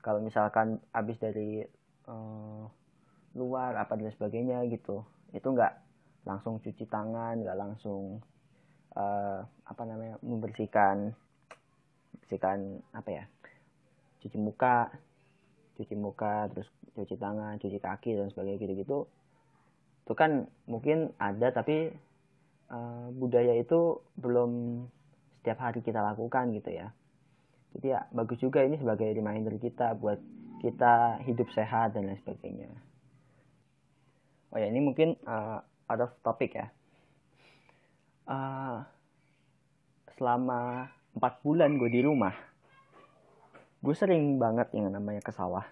kalau 0.03 0.23
misalkan 0.23 0.79
habis 0.95 1.19
dari 1.19 1.67
uh, 2.07 2.67
luar 3.35 3.75
apa 3.79 3.99
dan 3.99 4.15
sebagainya 4.15 4.63
gitu. 4.71 5.03
Itu 5.35 5.55
nggak 5.55 5.85
langsung 6.25 6.59
cuci 6.59 6.89
tangan 6.89 7.45
nggak 7.45 7.59
langsung 7.61 8.25
uh, 8.97 9.41
apa 9.45 9.83
namanya 9.85 10.17
membersihkan 10.25 11.13
bersihkan 12.25 12.81
apa 12.97 13.11
ya 13.13 13.25
cuci 14.25 14.41
muka 14.41 14.89
cuci 15.77 15.95
muka 15.95 16.49
terus 16.49 16.69
cuci 16.97 17.21
tangan 17.21 17.61
cuci 17.61 17.77
kaki 17.77 18.17
dan 18.17 18.33
sebagainya 18.33 18.59
gitu 18.65 18.75
gitu 18.81 18.99
itu 20.05 20.13
kan 20.17 20.49
mungkin 20.65 21.13
ada 21.21 21.53
tapi 21.53 21.93
uh, 22.73 23.09
budaya 23.13 23.57
itu 23.61 24.01
belum 24.17 24.85
setiap 25.41 25.61
hari 25.61 25.81
kita 25.81 26.01
lakukan 26.01 26.53
gitu 26.57 26.73
ya. 26.73 26.93
Jadi 27.73 27.87
ya 27.89 28.05
bagus 28.13 28.37
juga 28.37 28.61
ini 28.65 28.77
sebagai 28.77 29.09
reminder 29.13 29.57
kita 29.57 29.97
buat 29.97 30.21
kita 30.61 31.25
hidup 31.25 31.49
sehat 31.57 31.97
dan 31.97 32.09
lain 32.09 32.21
sebagainya 32.21 32.69
oh 34.55 34.59
ya 34.63 34.71
ini 34.71 34.79
mungkin 34.79 35.19
uh, 35.27 35.59
out 35.91 36.01
of 36.07 36.15
topic 36.23 36.55
ya. 36.55 36.71
Uh, 38.25 38.81
selama 40.15 40.89
empat 41.13 41.43
bulan 41.45 41.77
gue 41.77 41.91
di 41.93 42.01
rumah 42.01 42.33
gue 43.85 43.93
sering 43.93 44.41
banget 44.41 44.73
yang 44.73 44.89
namanya 44.89 45.21
ke 45.21 45.29
sawah. 45.29 45.69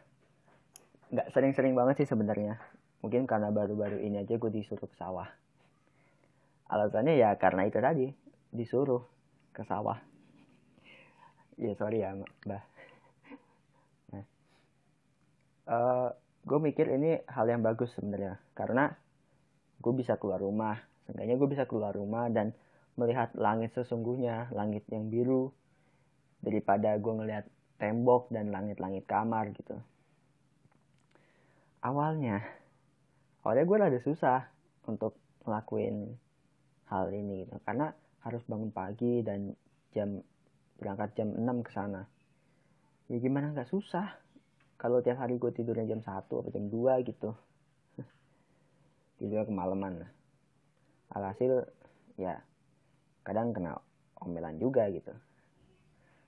Nggak 1.08 1.32
sering-sering 1.32 1.72
banget 1.72 2.04
sih 2.04 2.08
sebenarnya. 2.12 2.60
Mungkin 3.00 3.24
karena 3.24 3.48
baru-baru 3.48 4.04
ini 4.04 4.20
aja 4.20 4.36
gue 4.36 4.52
disuruh 4.52 4.84
ke 4.84 4.96
sawah. 5.00 5.32
Alasannya 6.68 7.16
ya 7.16 7.32
karena 7.40 7.64
itu 7.64 7.80
tadi 7.80 8.12
disuruh 8.52 9.00
ke 9.56 9.64
sawah. 9.64 9.96
Ya 11.56 11.72
sorry 11.72 12.04
ya 12.04 12.12
mbak. 12.12 12.32
Nah, 12.44 12.62
uh, 15.72 16.08
gue 16.42 16.58
mikir 16.58 16.90
ini 16.90 17.22
hal 17.30 17.46
yang 17.46 17.62
bagus 17.62 17.94
sebenarnya. 17.94 18.38
Karena 18.54 18.90
gue 19.78 19.92
bisa 19.94 20.18
keluar 20.18 20.42
rumah. 20.42 20.78
Seenggaknya 21.06 21.34
gue 21.38 21.48
bisa 21.50 21.64
keluar 21.66 21.94
rumah 21.94 22.30
dan 22.30 22.54
melihat 22.98 23.34
langit 23.38 23.72
sesungguhnya, 23.74 24.52
langit 24.52 24.84
yang 24.92 25.08
biru, 25.08 25.50
daripada 26.42 26.98
gue 26.98 27.12
ngeliat 27.14 27.44
tembok 27.78 28.30
dan 28.30 28.50
langit-langit 28.50 29.06
kamar 29.06 29.50
gitu. 29.54 29.78
Awalnya, 31.82 32.38
awalnya 33.42 33.64
gue 33.66 33.76
rada 33.78 34.00
susah 34.02 34.46
untuk 34.86 35.18
ngelakuin 35.42 36.14
hal 36.86 37.10
ini 37.10 37.46
gitu. 37.46 37.58
Karena 37.66 37.90
harus 38.22 38.42
bangun 38.46 38.70
pagi 38.70 39.22
dan 39.26 39.50
jam 39.90 40.22
berangkat 40.78 41.18
jam 41.18 41.34
6 41.34 41.66
ke 41.66 41.70
sana. 41.74 42.06
Ya 43.10 43.18
gimana 43.18 43.50
nggak 43.50 43.70
susah 43.70 44.14
kalau 44.82 44.98
tiap 44.98 45.22
hari 45.22 45.38
gue 45.38 45.54
tidurnya 45.54 45.94
jam 45.94 46.02
1 46.02 46.26
atau 46.26 46.50
jam 46.50 46.66
2 46.66 47.06
gitu. 47.06 47.30
Tidurnya 49.22 49.46
kemalaman. 49.46 50.02
Alhasil 51.14 51.62
ya 52.18 52.42
kadang 53.22 53.54
kena 53.54 53.78
omelan 54.18 54.58
juga 54.58 54.90
gitu. 54.90 55.14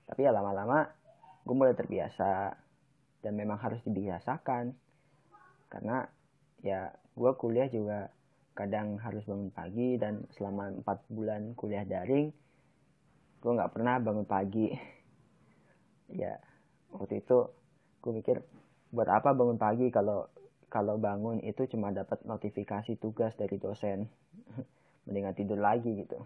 Tapi 0.07 0.23
ya 0.23 0.31
lama-lama 0.31 0.87
gue 1.43 1.51
mulai 1.51 1.75
terbiasa 1.75 2.55
dan 3.19 3.33
memang 3.35 3.59
harus 3.59 3.83
dibiasakan. 3.83 4.71
Karena 5.67 6.07
ya 6.63 6.95
gue 7.11 7.31
kuliah 7.35 7.67
juga 7.67 8.07
kadang 8.55 8.95
harus 9.03 9.27
bangun 9.27 9.51
pagi 9.51 9.99
dan 9.99 10.23
selama 10.31 10.79
empat 10.79 11.03
bulan 11.11 11.51
kuliah 11.59 11.83
daring 11.83 12.31
gue 13.43 13.51
nggak 13.51 13.75
pernah 13.75 13.99
bangun 13.99 14.23
pagi. 14.23 14.71
Ya 16.05 16.37
waktu 16.93 17.25
itu 17.25 17.49
gue 18.05 18.13
mikir 18.13 18.37
buat 18.93 19.09
apa 19.09 19.33
bangun 19.33 19.57
pagi 19.57 19.89
kalau 19.89 20.29
kalau 20.69 21.01
bangun 21.01 21.41
itu 21.41 21.65
cuma 21.65 21.89
dapat 21.89 22.21
notifikasi 22.21 22.93
tugas 23.01 23.33
dari 23.33 23.57
dosen? 23.57 24.05
Mendingan 25.09 25.33
tidur 25.33 25.57
lagi 25.57 26.05
gitu. 26.05 26.21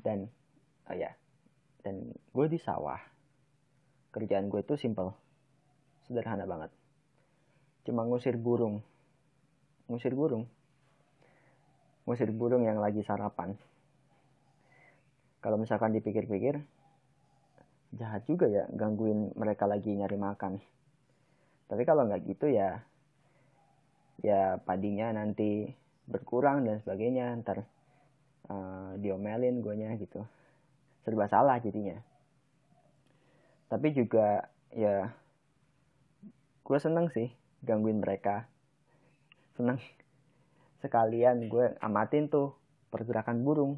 Dan 0.00 0.32
oh 0.88 0.96
ya 0.96 1.12
dan 1.84 2.16
gue 2.32 2.46
di 2.48 2.56
sawah. 2.56 2.98
Kerjaan 4.16 4.48
gue 4.48 4.64
itu 4.64 4.80
simple. 4.80 5.12
Sederhana 6.08 6.48
banget. 6.48 6.72
Cuma 7.84 8.08
ngusir 8.08 8.40
burung. 8.40 8.80
Ngusir 9.92 10.16
burung? 10.16 10.48
Ngusir 12.08 12.32
burung 12.32 12.64
yang 12.64 12.80
lagi 12.80 13.04
sarapan. 13.04 13.56
Kalau 15.42 15.58
misalkan 15.58 15.90
dipikir-pikir 15.92 16.62
jahat 17.92 18.24
juga 18.24 18.48
ya 18.48 18.64
gangguin 18.72 19.36
mereka 19.36 19.68
lagi 19.68 19.92
nyari 19.92 20.16
makan. 20.16 20.56
Tapi 21.68 21.82
kalau 21.84 22.08
nggak 22.08 22.24
gitu 22.24 22.48
ya 22.48 22.80
ya 24.24 24.56
padinya 24.62 25.12
nanti 25.12 25.68
berkurang 26.08 26.64
dan 26.64 26.78
sebagainya 26.80 27.36
ntar 27.44 27.64
uh, 28.48 28.96
diomelin 28.96 29.60
guanya 29.60 29.92
gitu. 30.00 30.24
Serba 31.04 31.28
salah 31.28 31.60
jadinya. 31.60 32.00
Tapi 33.68 33.92
juga 33.92 34.48
ya 34.72 35.12
gue 36.64 36.78
seneng 36.80 37.12
sih 37.12 37.28
gangguin 37.60 38.00
mereka. 38.00 38.48
Seneng. 39.52 39.76
Sekalian 40.80 41.46
gue 41.52 41.76
amatin 41.84 42.32
tuh 42.32 42.56
pergerakan 42.88 43.44
burung. 43.44 43.76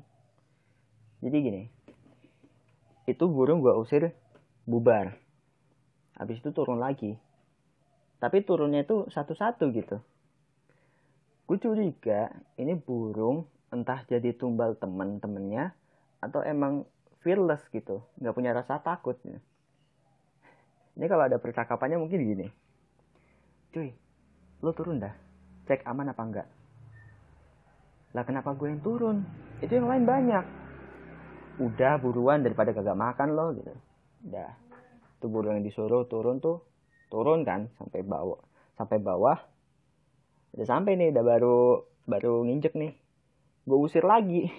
Jadi 1.18 1.36
gini 1.40 1.73
itu 3.04 3.24
burung 3.28 3.60
gue 3.60 3.74
usir 3.76 4.16
bubar. 4.64 5.16
Habis 6.16 6.40
itu 6.40 6.50
turun 6.56 6.80
lagi. 6.80 7.18
Tapi 8.22 8.40
turunnya 8.46 8.86
itu 8.86 9.04
satu-satu 9.12 9.68
gitu. 9.76 10.00
Gue 11.44 11.60
curiga 11.60 12.32
ini 12.56 12.72
burung 12.72 13.44
entah 13.68 14.00
jadi 14.08 14.32
tumbal 14.32 14.80
temen-temennya 14.80 15.76
atau 16.24 16.40
emang 16.40 16.88
fearless 17.20 17.60
gitu. 17.68 18.00
Nggak 18.16 18.34
punya 18.34 18.50
rasa 18.56 18.80
takut. 18.80 19.20
Ini 20.94 21.04
kalau 21.04 21.28
ada 21.28 21.36
percakapannya 21.36 22.00
mungkin 22.00 22.24
gini. 22.24 22.46
Cuy 23.74 23.92
lo 24.64 24.72
turun 24.72 25.02
dah. 25.04 25.12
Cek 25.68 25.84
aman 25.84 26.08
apa 26.08 26.22
enggak? 26.24 26.48
Lah 28.16 28.24
kenapa 28.24 28.56
gue 28.56 28.72
yang 28.72 28.80
turun? 28.80 29.20
Itu 29.60 29.76
yang 29.76 29.90
lain 29.92 30.08
banyak 30.08 30.63
udah 31.60 32.00
buruan 32.02 32.42
daripada 32.42 32.74
kagak 32.74 32.98
makan 32.98 33.34
lo 33.34 33.54
gitu. 33.54 33.74
Udah. 34.30 34.50
Tuh 35.22 35.28
burung 35.30 35.60
yang 35.60 35.64
disuruh 35.64 36.04
turun 36.10 36.42
tuh 36.42 36.62
turun 37.08 37.46
kan 37.46 37.70
sampai 37.78 38.02
bawah 38.02 38.40
sampai 38.74 38.98
bawah. 38.98 39.38
Udah 40.54 40.66
sampai 40.66 40.98
nih 40.98 41.10
udah 41.14 41.24
baru 41.24 41.58
baru 42.06 42.46
nginjek 42.46 42.74
nih. 42.78 42.92
Gue 43.64 43.78
usir 43.80 44.04
lagi. 44.04 44.50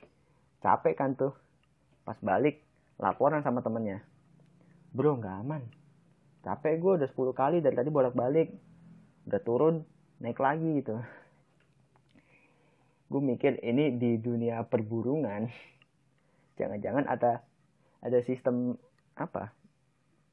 Capek 0.64 0.94
kan 0.98 1.14
tuh. 1.16 1.32
Pas 2.04 2.16
balik 2.20 2.64
laporan 2.96 3.44
sama 3.44 3.60
temennya. 3.60 4.02
Bro 4.92 5.20
nggak 5.20 5.36
aman. 5.44 5.62
Capek 6.44 6.80
gue 6.80 6.92
udah 7.04 7.08
10 7.08 7.32
kali 7.36 7.56
dari 7.60 7.76
tadi 7.76 7.92
bolak 7.92 8.16
balik 8.16 8.48
udah 9.28 9.40
turun 9.44 9.84
naik 10.24 10.40
lagi 10.40 10.80
gitu. 10.80 10.96
Gue 13.08 13.20
mikir 13.24 13.60
ini 13.64 13.96
di 13.96 14.20
dunia 14.20 14.64
perburungan 14.68 15.48
jangan-jangan 16.58 17.06
ada 17.06 17.46
ada 18.02 18.18
sistem 18.26 18.74
apa? 19.14 19.54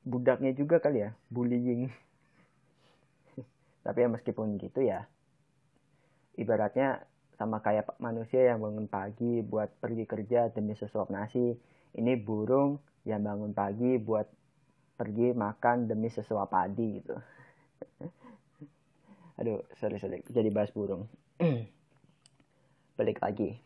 Budaknya 0.06 0.54
juga 0.58 0.82
kali 0.82 1.06
ya 1.06 1.14
bullying. 1.30 1.90
Tapi 3.86 3.98
ya 4.02 4.10
meskipun 4.10 4.58
gitu 4.58 4.82
ya 4.82 5.06
ibaratnya 6.36 7.04
sama 7.36 7.60
kayak 7.60 8.00
manusia 8.00 8.48
yang 8.48 8.64
bangun 8.64 8.88
pagi 8.88 9.44
buat 9.44 9.68
pergi 9.84 10.08
kerja 10.08 10.52
demi 10.52 10.76
sesuap 10.76 11.12
nasi 11.12 11.56
ini 11.96 12.14
burung 12.16 12.80
yang 13.04 13.24
bangun 13.24 13.52
pagi 13.52 14.00
buat 14.00 14.28
pergi 14.96 15.36
makan 15.36 15.92
demi 15.92 16.08
sesuap 16.08 16.48
padi 16.48 17.04
gitu. 17.04 17.16
Aduh 19.40 19.60
sorry 19.76 20.00
sorry 20.00 20.24
jadi 20.32 20.48
bahas 20.48 20.72
burung. 20.72 21.08
Balik 22.98 23.20
lagi 23.20 23.60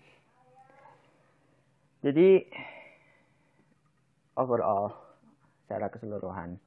jadi 2.00 2.48
overall 4.40 4.96
secara 5.68 5.92
keseluruhan 5.92 6.60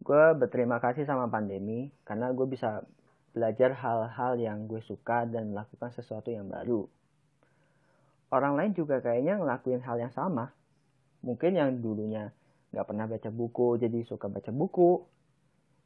gue 0.00 0.24
berterima 0.38 0.80
kasih 0.80 1.04
sama 1.04 1.28
pandemi 1.28 1.92
karena 2.08 2.32
gue 2.32 2.46
bisa 2.48 2.82
belajar 3.30 3.76
hal-hal 3.78 4.32
yang 4.40 4.66
gue 4.66 4.82
suka 4.82 5.22
dan 5.28 5.54
melakukan 5.54 5.94
sesuatu 5.94 6.34
yang 6.34 6.50
baru. 6.50 6.88
Orang 8.30 8.58
lain 8.58 8.74
juga 8.74 8.98
kayaknya 8.98 9.38
ngelakuin 9.38 9.82
hal 9.82 10.02
yang 10.02 10.10
sama. 10.14 10.50
Mungkin 11.22 11.54
yang 11.54 11.78
dulunya 11.78 12.34
nggak 12.70 12.86
pernah 12.86 13.06
baca 13.06 13.30
buku 13.30 13.78
jadi 13.78 14.02
suka 14.06 14.26
baca 14.26 14.50
buku. 14.50 15.02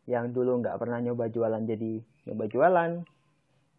Yang 0.09 0.37
dulu 0.37 0.61
nggak 0.61 0.77
pernah 0.77 1.01
nyoba 1.01 1.29
jualan 1.33 1.63
jadi 1.65 2.01
nyoba 2.29 2.45
jualan. 2.49 2.91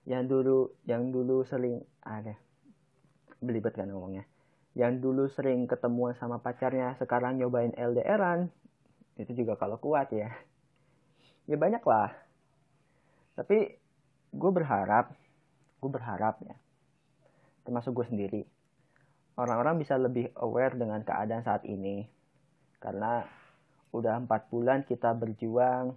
Yang 0.05 0.23
dulu 0.29 0.57
yang 0.85 1.09
dulu 1.09 1.41
sering 1.45 1.81
ada 2.05 2.37
belibet 3.39 3.75
kan 3.75 3.89
ngomongnya. 3.89 4.27
Yang 4.75 4.93
dulu 4.99 5.23
sering 5.31 5.65
ketemuan 5.65 6.15
sama 6.19 6.43
pacarnya 6.43 6.95
sekarang 6.99 7.39
nyobain 7.39 7.71
LDRan 7.75 8.51
itu 9.15 9.31
juga 9.31 9.55
kalau 9.55 9.79
kuat 9.79 10.11
ya. 10.11 10.31
Ya 11.47 11.55
banyak 11.55 11.83
lah. 11.87 12.11
Tapi 13.39 13.79
gue 14.35 14.51
berharap 14.51 15.15
gue 15.79 15.91
berharap 15.91 16.41
ya 16.43 16.55
termasuk 17.63 17.93
gue 17.93 18.05
sendiri 18.09 18.41
orang-orang 19.35 19.79
bisa 19.79 19.99
lebih 19.99 20.31
aware 20.39 20.75
dengan 20.75 21.03
keadaan 21.03 21.43
saat 21.43 21.63
ini. 21.67 22.07
Karena 22.79 23.23
udah 23.95 24.19
empat 24.19 24.51
bulan 24.51 24.83
kita 24.83 25.15
berjuang 25.15 25.95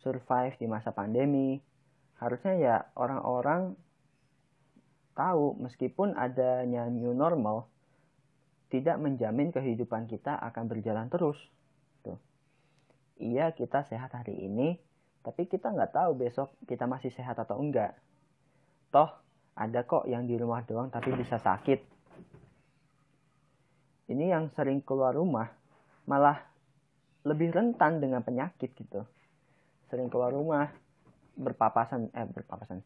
survive 0.00 0.56
di 0.56 0.64
masa 0.64 0.94
pandemi 0.94 1.60
harusnya 2.18 2.54
ya 2.56 2.76
orang-orang 2.96 3.76
tahu 5.18 5.58
meskipun 5.58 6.14
adanya 6.14 6.86
new 6.86 7.10
normal 7.10 7.66
tidak 8.70 9.02
menjamin 9.02 9.50
kehidupan 9.50 10.06
kita 10.06 10.38
akan 10.38 10.70
berjalan 10.70 11.10
terus. 11.10 11.34
Tuh. 12.06 12.14
Iya 13.18 13.50
kita 13.50 13.82
sehat 13.82 14.14
hari 14.14 14.38
ini 14.46 14.78
tapi 15.26 15.50
kita 15.50 15.74
nggak 15.74 15.90
tahu 15.90 16.14
besok 16.14 16.54
kita 16.70 16.86
masih 16.86 17.10
sehat 17.10 17.34
atau 17.34 17.58
enggak. 17.58 17.98
Toh 18.94 19.10
ada 19.58 19.82
kok 19.82 20.06
yang 20.06 20.30
di 20.30 20.38
rumah 20.38 20.62
doang 20.62 20.86
tapi 20.86 21.10
bisa 21.18 21.42
sakit. 21.42 21.82
Ini 24.08 24.38
yang 24.38 24.54
sering 24.54 24.80
keluar 24.86 25.18
rumah 25.18 25.50
malah 26.06 26.38
lebih 27.26 27.50
rentan 27.50 27.98
dengan 27.98 28.22
penyakit 28.22 28.70
gitu. 28.78 29.02
Sering 29.90 30.06
keluar 30.06 30.30
rumah 30.30 30.70
berpapasan 31.34 32.14
eh 32.14 32.24
berpapasan 32.24 32.80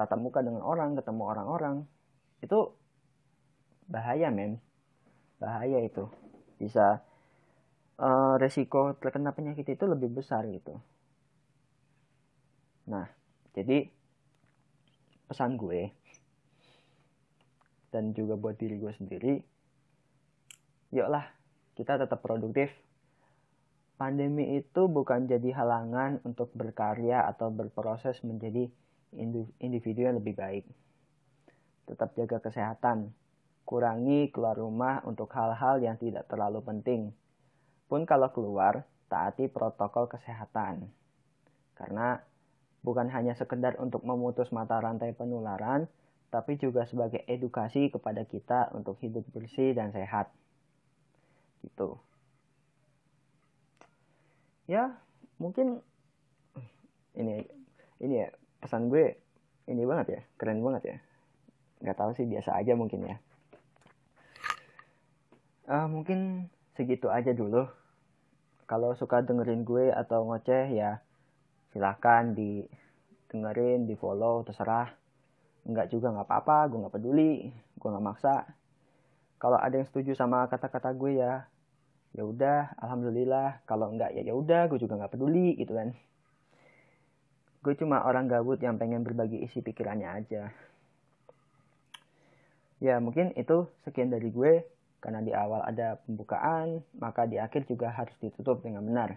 tatap 0.00 0.16
muka 0.16 0.40
dengan 0.40 0.64
orang 0.64 0.96
ketemu 0.96 1.22
orang-orang. 1.28 1.76
Itu 2.40 2.72
bahaya 3.84 4.32
men. 4.32 4.56
Bahaya 5.36 5.84
itu. 5.84 6.08
Bisa 6.56 7.04
uh, 8.00 8.40
resiko 8.40 8.96
terkena 8.96 9.36
penyakit 9.36 9.68
itu 9.68 9.84
lebih 9.84 10.08
besar 10.08 10.48
gitu. 10.48 10.80
Nah 12.88 13.04
jadi 13.52 13.84
pesan 15.28 15.60
gue 15.60 15.92
dan 17.94 18.14
juga 18.14 18.34
buat 18.34 18.58
diri 18.58 18.78
gue 18.78 18.92
sendiri 18.94 19.34
yuklah 20.90 21.26
kita 21.78 21.96
tetap 21.96 22.20
produktif. 22.20 22.70
Pandemi 24.00 24.56
itu 24.56 24.88
bukan 24.88 25.28
jadi 25.28 25.52
halangan 25.60 26.24
untuk 26.24 26.48
berkarya 26.56 27.28
atau 27.28 27.52
berproses 27.52 28.24
menjadi 28.24 28.72
individu 29.58 30.06
yang 30.06 30.18
lebih 30.18 30.38
baik. 30.38 30.64
Tetap 31.90 32.14
jaga 32.14 32.38
kesehatan. 32.38 33.10
Kurangi 33.66 34.30
keluar 34.34 34.58
rumah 34.58 35.02
untuk 35.06 35.30
hal-hal 35.30 35.78
yang 35.82 35.94
tidak 35.98 36.26
terlalu 36.26 36.62
penting. 36.62 37.14
Pun 37.86 38.06
kalau 38.06 38.30
keluar, 38.30 38.86
taati 39.10 39.50
protokol 39.50 40.06
kesehatan. 40.06 40.90
Karena 41.74 42.18
bukan 42.82 43.10
hanya 43.10 43.34
sekedar 43.34 43.78
untuk 43.78 44.06
memutus 44.06 44.50
mata 44.54 44.78
rantai 44.78 45.14
penularan, 45.14 45.90
tapi 46.30 46.56
juga 46.56 46.86
sebagai 46.86 47.26
edukasi 47.26 47.90
kepada 47.90 48.22
kita 48.22 48.70
untuk 48.74 48.98
hidup 49.02 49.26
bersih 49.34 49.74
dan 49.74 49.90
sehat. 49.90 50.30
Gitu. 51.66 51.98
Ya, 54.70 54.94
mungkin 55.42 55.82
ini 57.18 57.42
ini 57.98 58.14
ya 58.22 58.30
pesan 58.60 58.92
gue 58.92 59.16
ini 59.66 59.82
banget 59.88 60.06
ya, 60.08 60.20
keren 60.36 60.60
banget 60.60 60.82
ya. 60.84 60.96
Gak 61.80 61.96
tahu 61.96 62.10
sih 62.12 62.28
biasa 62.28 62.54
aja 62.54 62.76
mungkin 62.76 63.00
ya. 63.08 63.16
Uh, 65.70 65.86
mungkin 65.88 66.50
segitu 66.76 67.08
aja 67.08 67.32
dulu. 67.32 67.66
Kalau 68.68 68.94
suka 68.94 69.24
dengerin 69.24 69.66
gue 69.66 69.90
atau 69.90 70.28
ngoceh 70.28 70.70
ya 70.70 71.02
silahkan 71.74 72.36
di 72.36 72.66
dengerin, 73.30 73.86
di 73.86 73.94
follow, 73.94 74.42
terserah 74.42 75.00
Enggak 75.66 75.92
juga 75.92 76.08
nggak 76.12 76.28
apa-apa, 76.28 76.56
gue 76.72 76.78
nggak 76.80 76.94
peduli, 76.96 77.32
gue 77.52 77.88
nggak 77.88 78.06
maksa. 78.06 78.48
Kalau 79.40 79.56
ada 79.60 79.76
yang 79.76 79.88
setuju 79.88 80.16
sama 80.16 80.44
kata-kata 80.48 80.92
gue 80.96 81.20
ya, 81.20 81.48
ya 82.16 82.22
udah, 82.24 82.76
alhamdulillah. 82.80 83.64
Kalau 83.68 83.92
enggak 83.92 84.16
ya 84.16 84.24
ya 84.24 84.34
udah, 84.36 84.68
gue 84.72 84.78
juga 84.80 84.96
nggak 84.96 85.12
peduli 85.16 85.56
gitu 85.60 85.76
kan. 85.76 85.92
Gue 87.60 87.76
cuma 87.76 88.00
orang 88.08 88.24
gabut 88.24 88.56
yang 88.56 88.80
pengen 88.80 89.04
berbagi 89.04 89.44
isi 89.44 89.60
pikirannya 89.60 90.08
aja. 90.08 90.48
Ya 92.80 92.96
mungkin 92.96 93.36
itu 93.36 93.68
sekian 93.84 94.08
dari 94.08 94.32
gue. 94.32 94.64
Karena 95.00 95.24
di 95.24 95.32
awal 95.32 95.64
ada 95.64 95.96
pembukaan, 96.04 96.84
maka 97.00 97.24
di 97.24 97.40
akhir 97.40 97.64
juga 97.64 97.88
harus 97.88 98.12
ditutup 98.20 98.60
dengan 98.60 98.84
benar. 98.84 99.16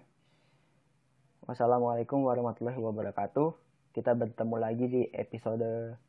Wassalamualaikum 1.44 2.24
warahmatullahi 2.24 2.80
wabarakatuh. 2.80 3.52
Kita 3.92 4.16
bertemu 4.16 4.56
lagi 4.56 4.86
di 4.88 5.02
episode 5.12 6.00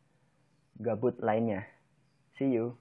gabut 0.79 1.19
lainnya. 1.19 1.67
See 2.39 2.55
you. 2.55 2.79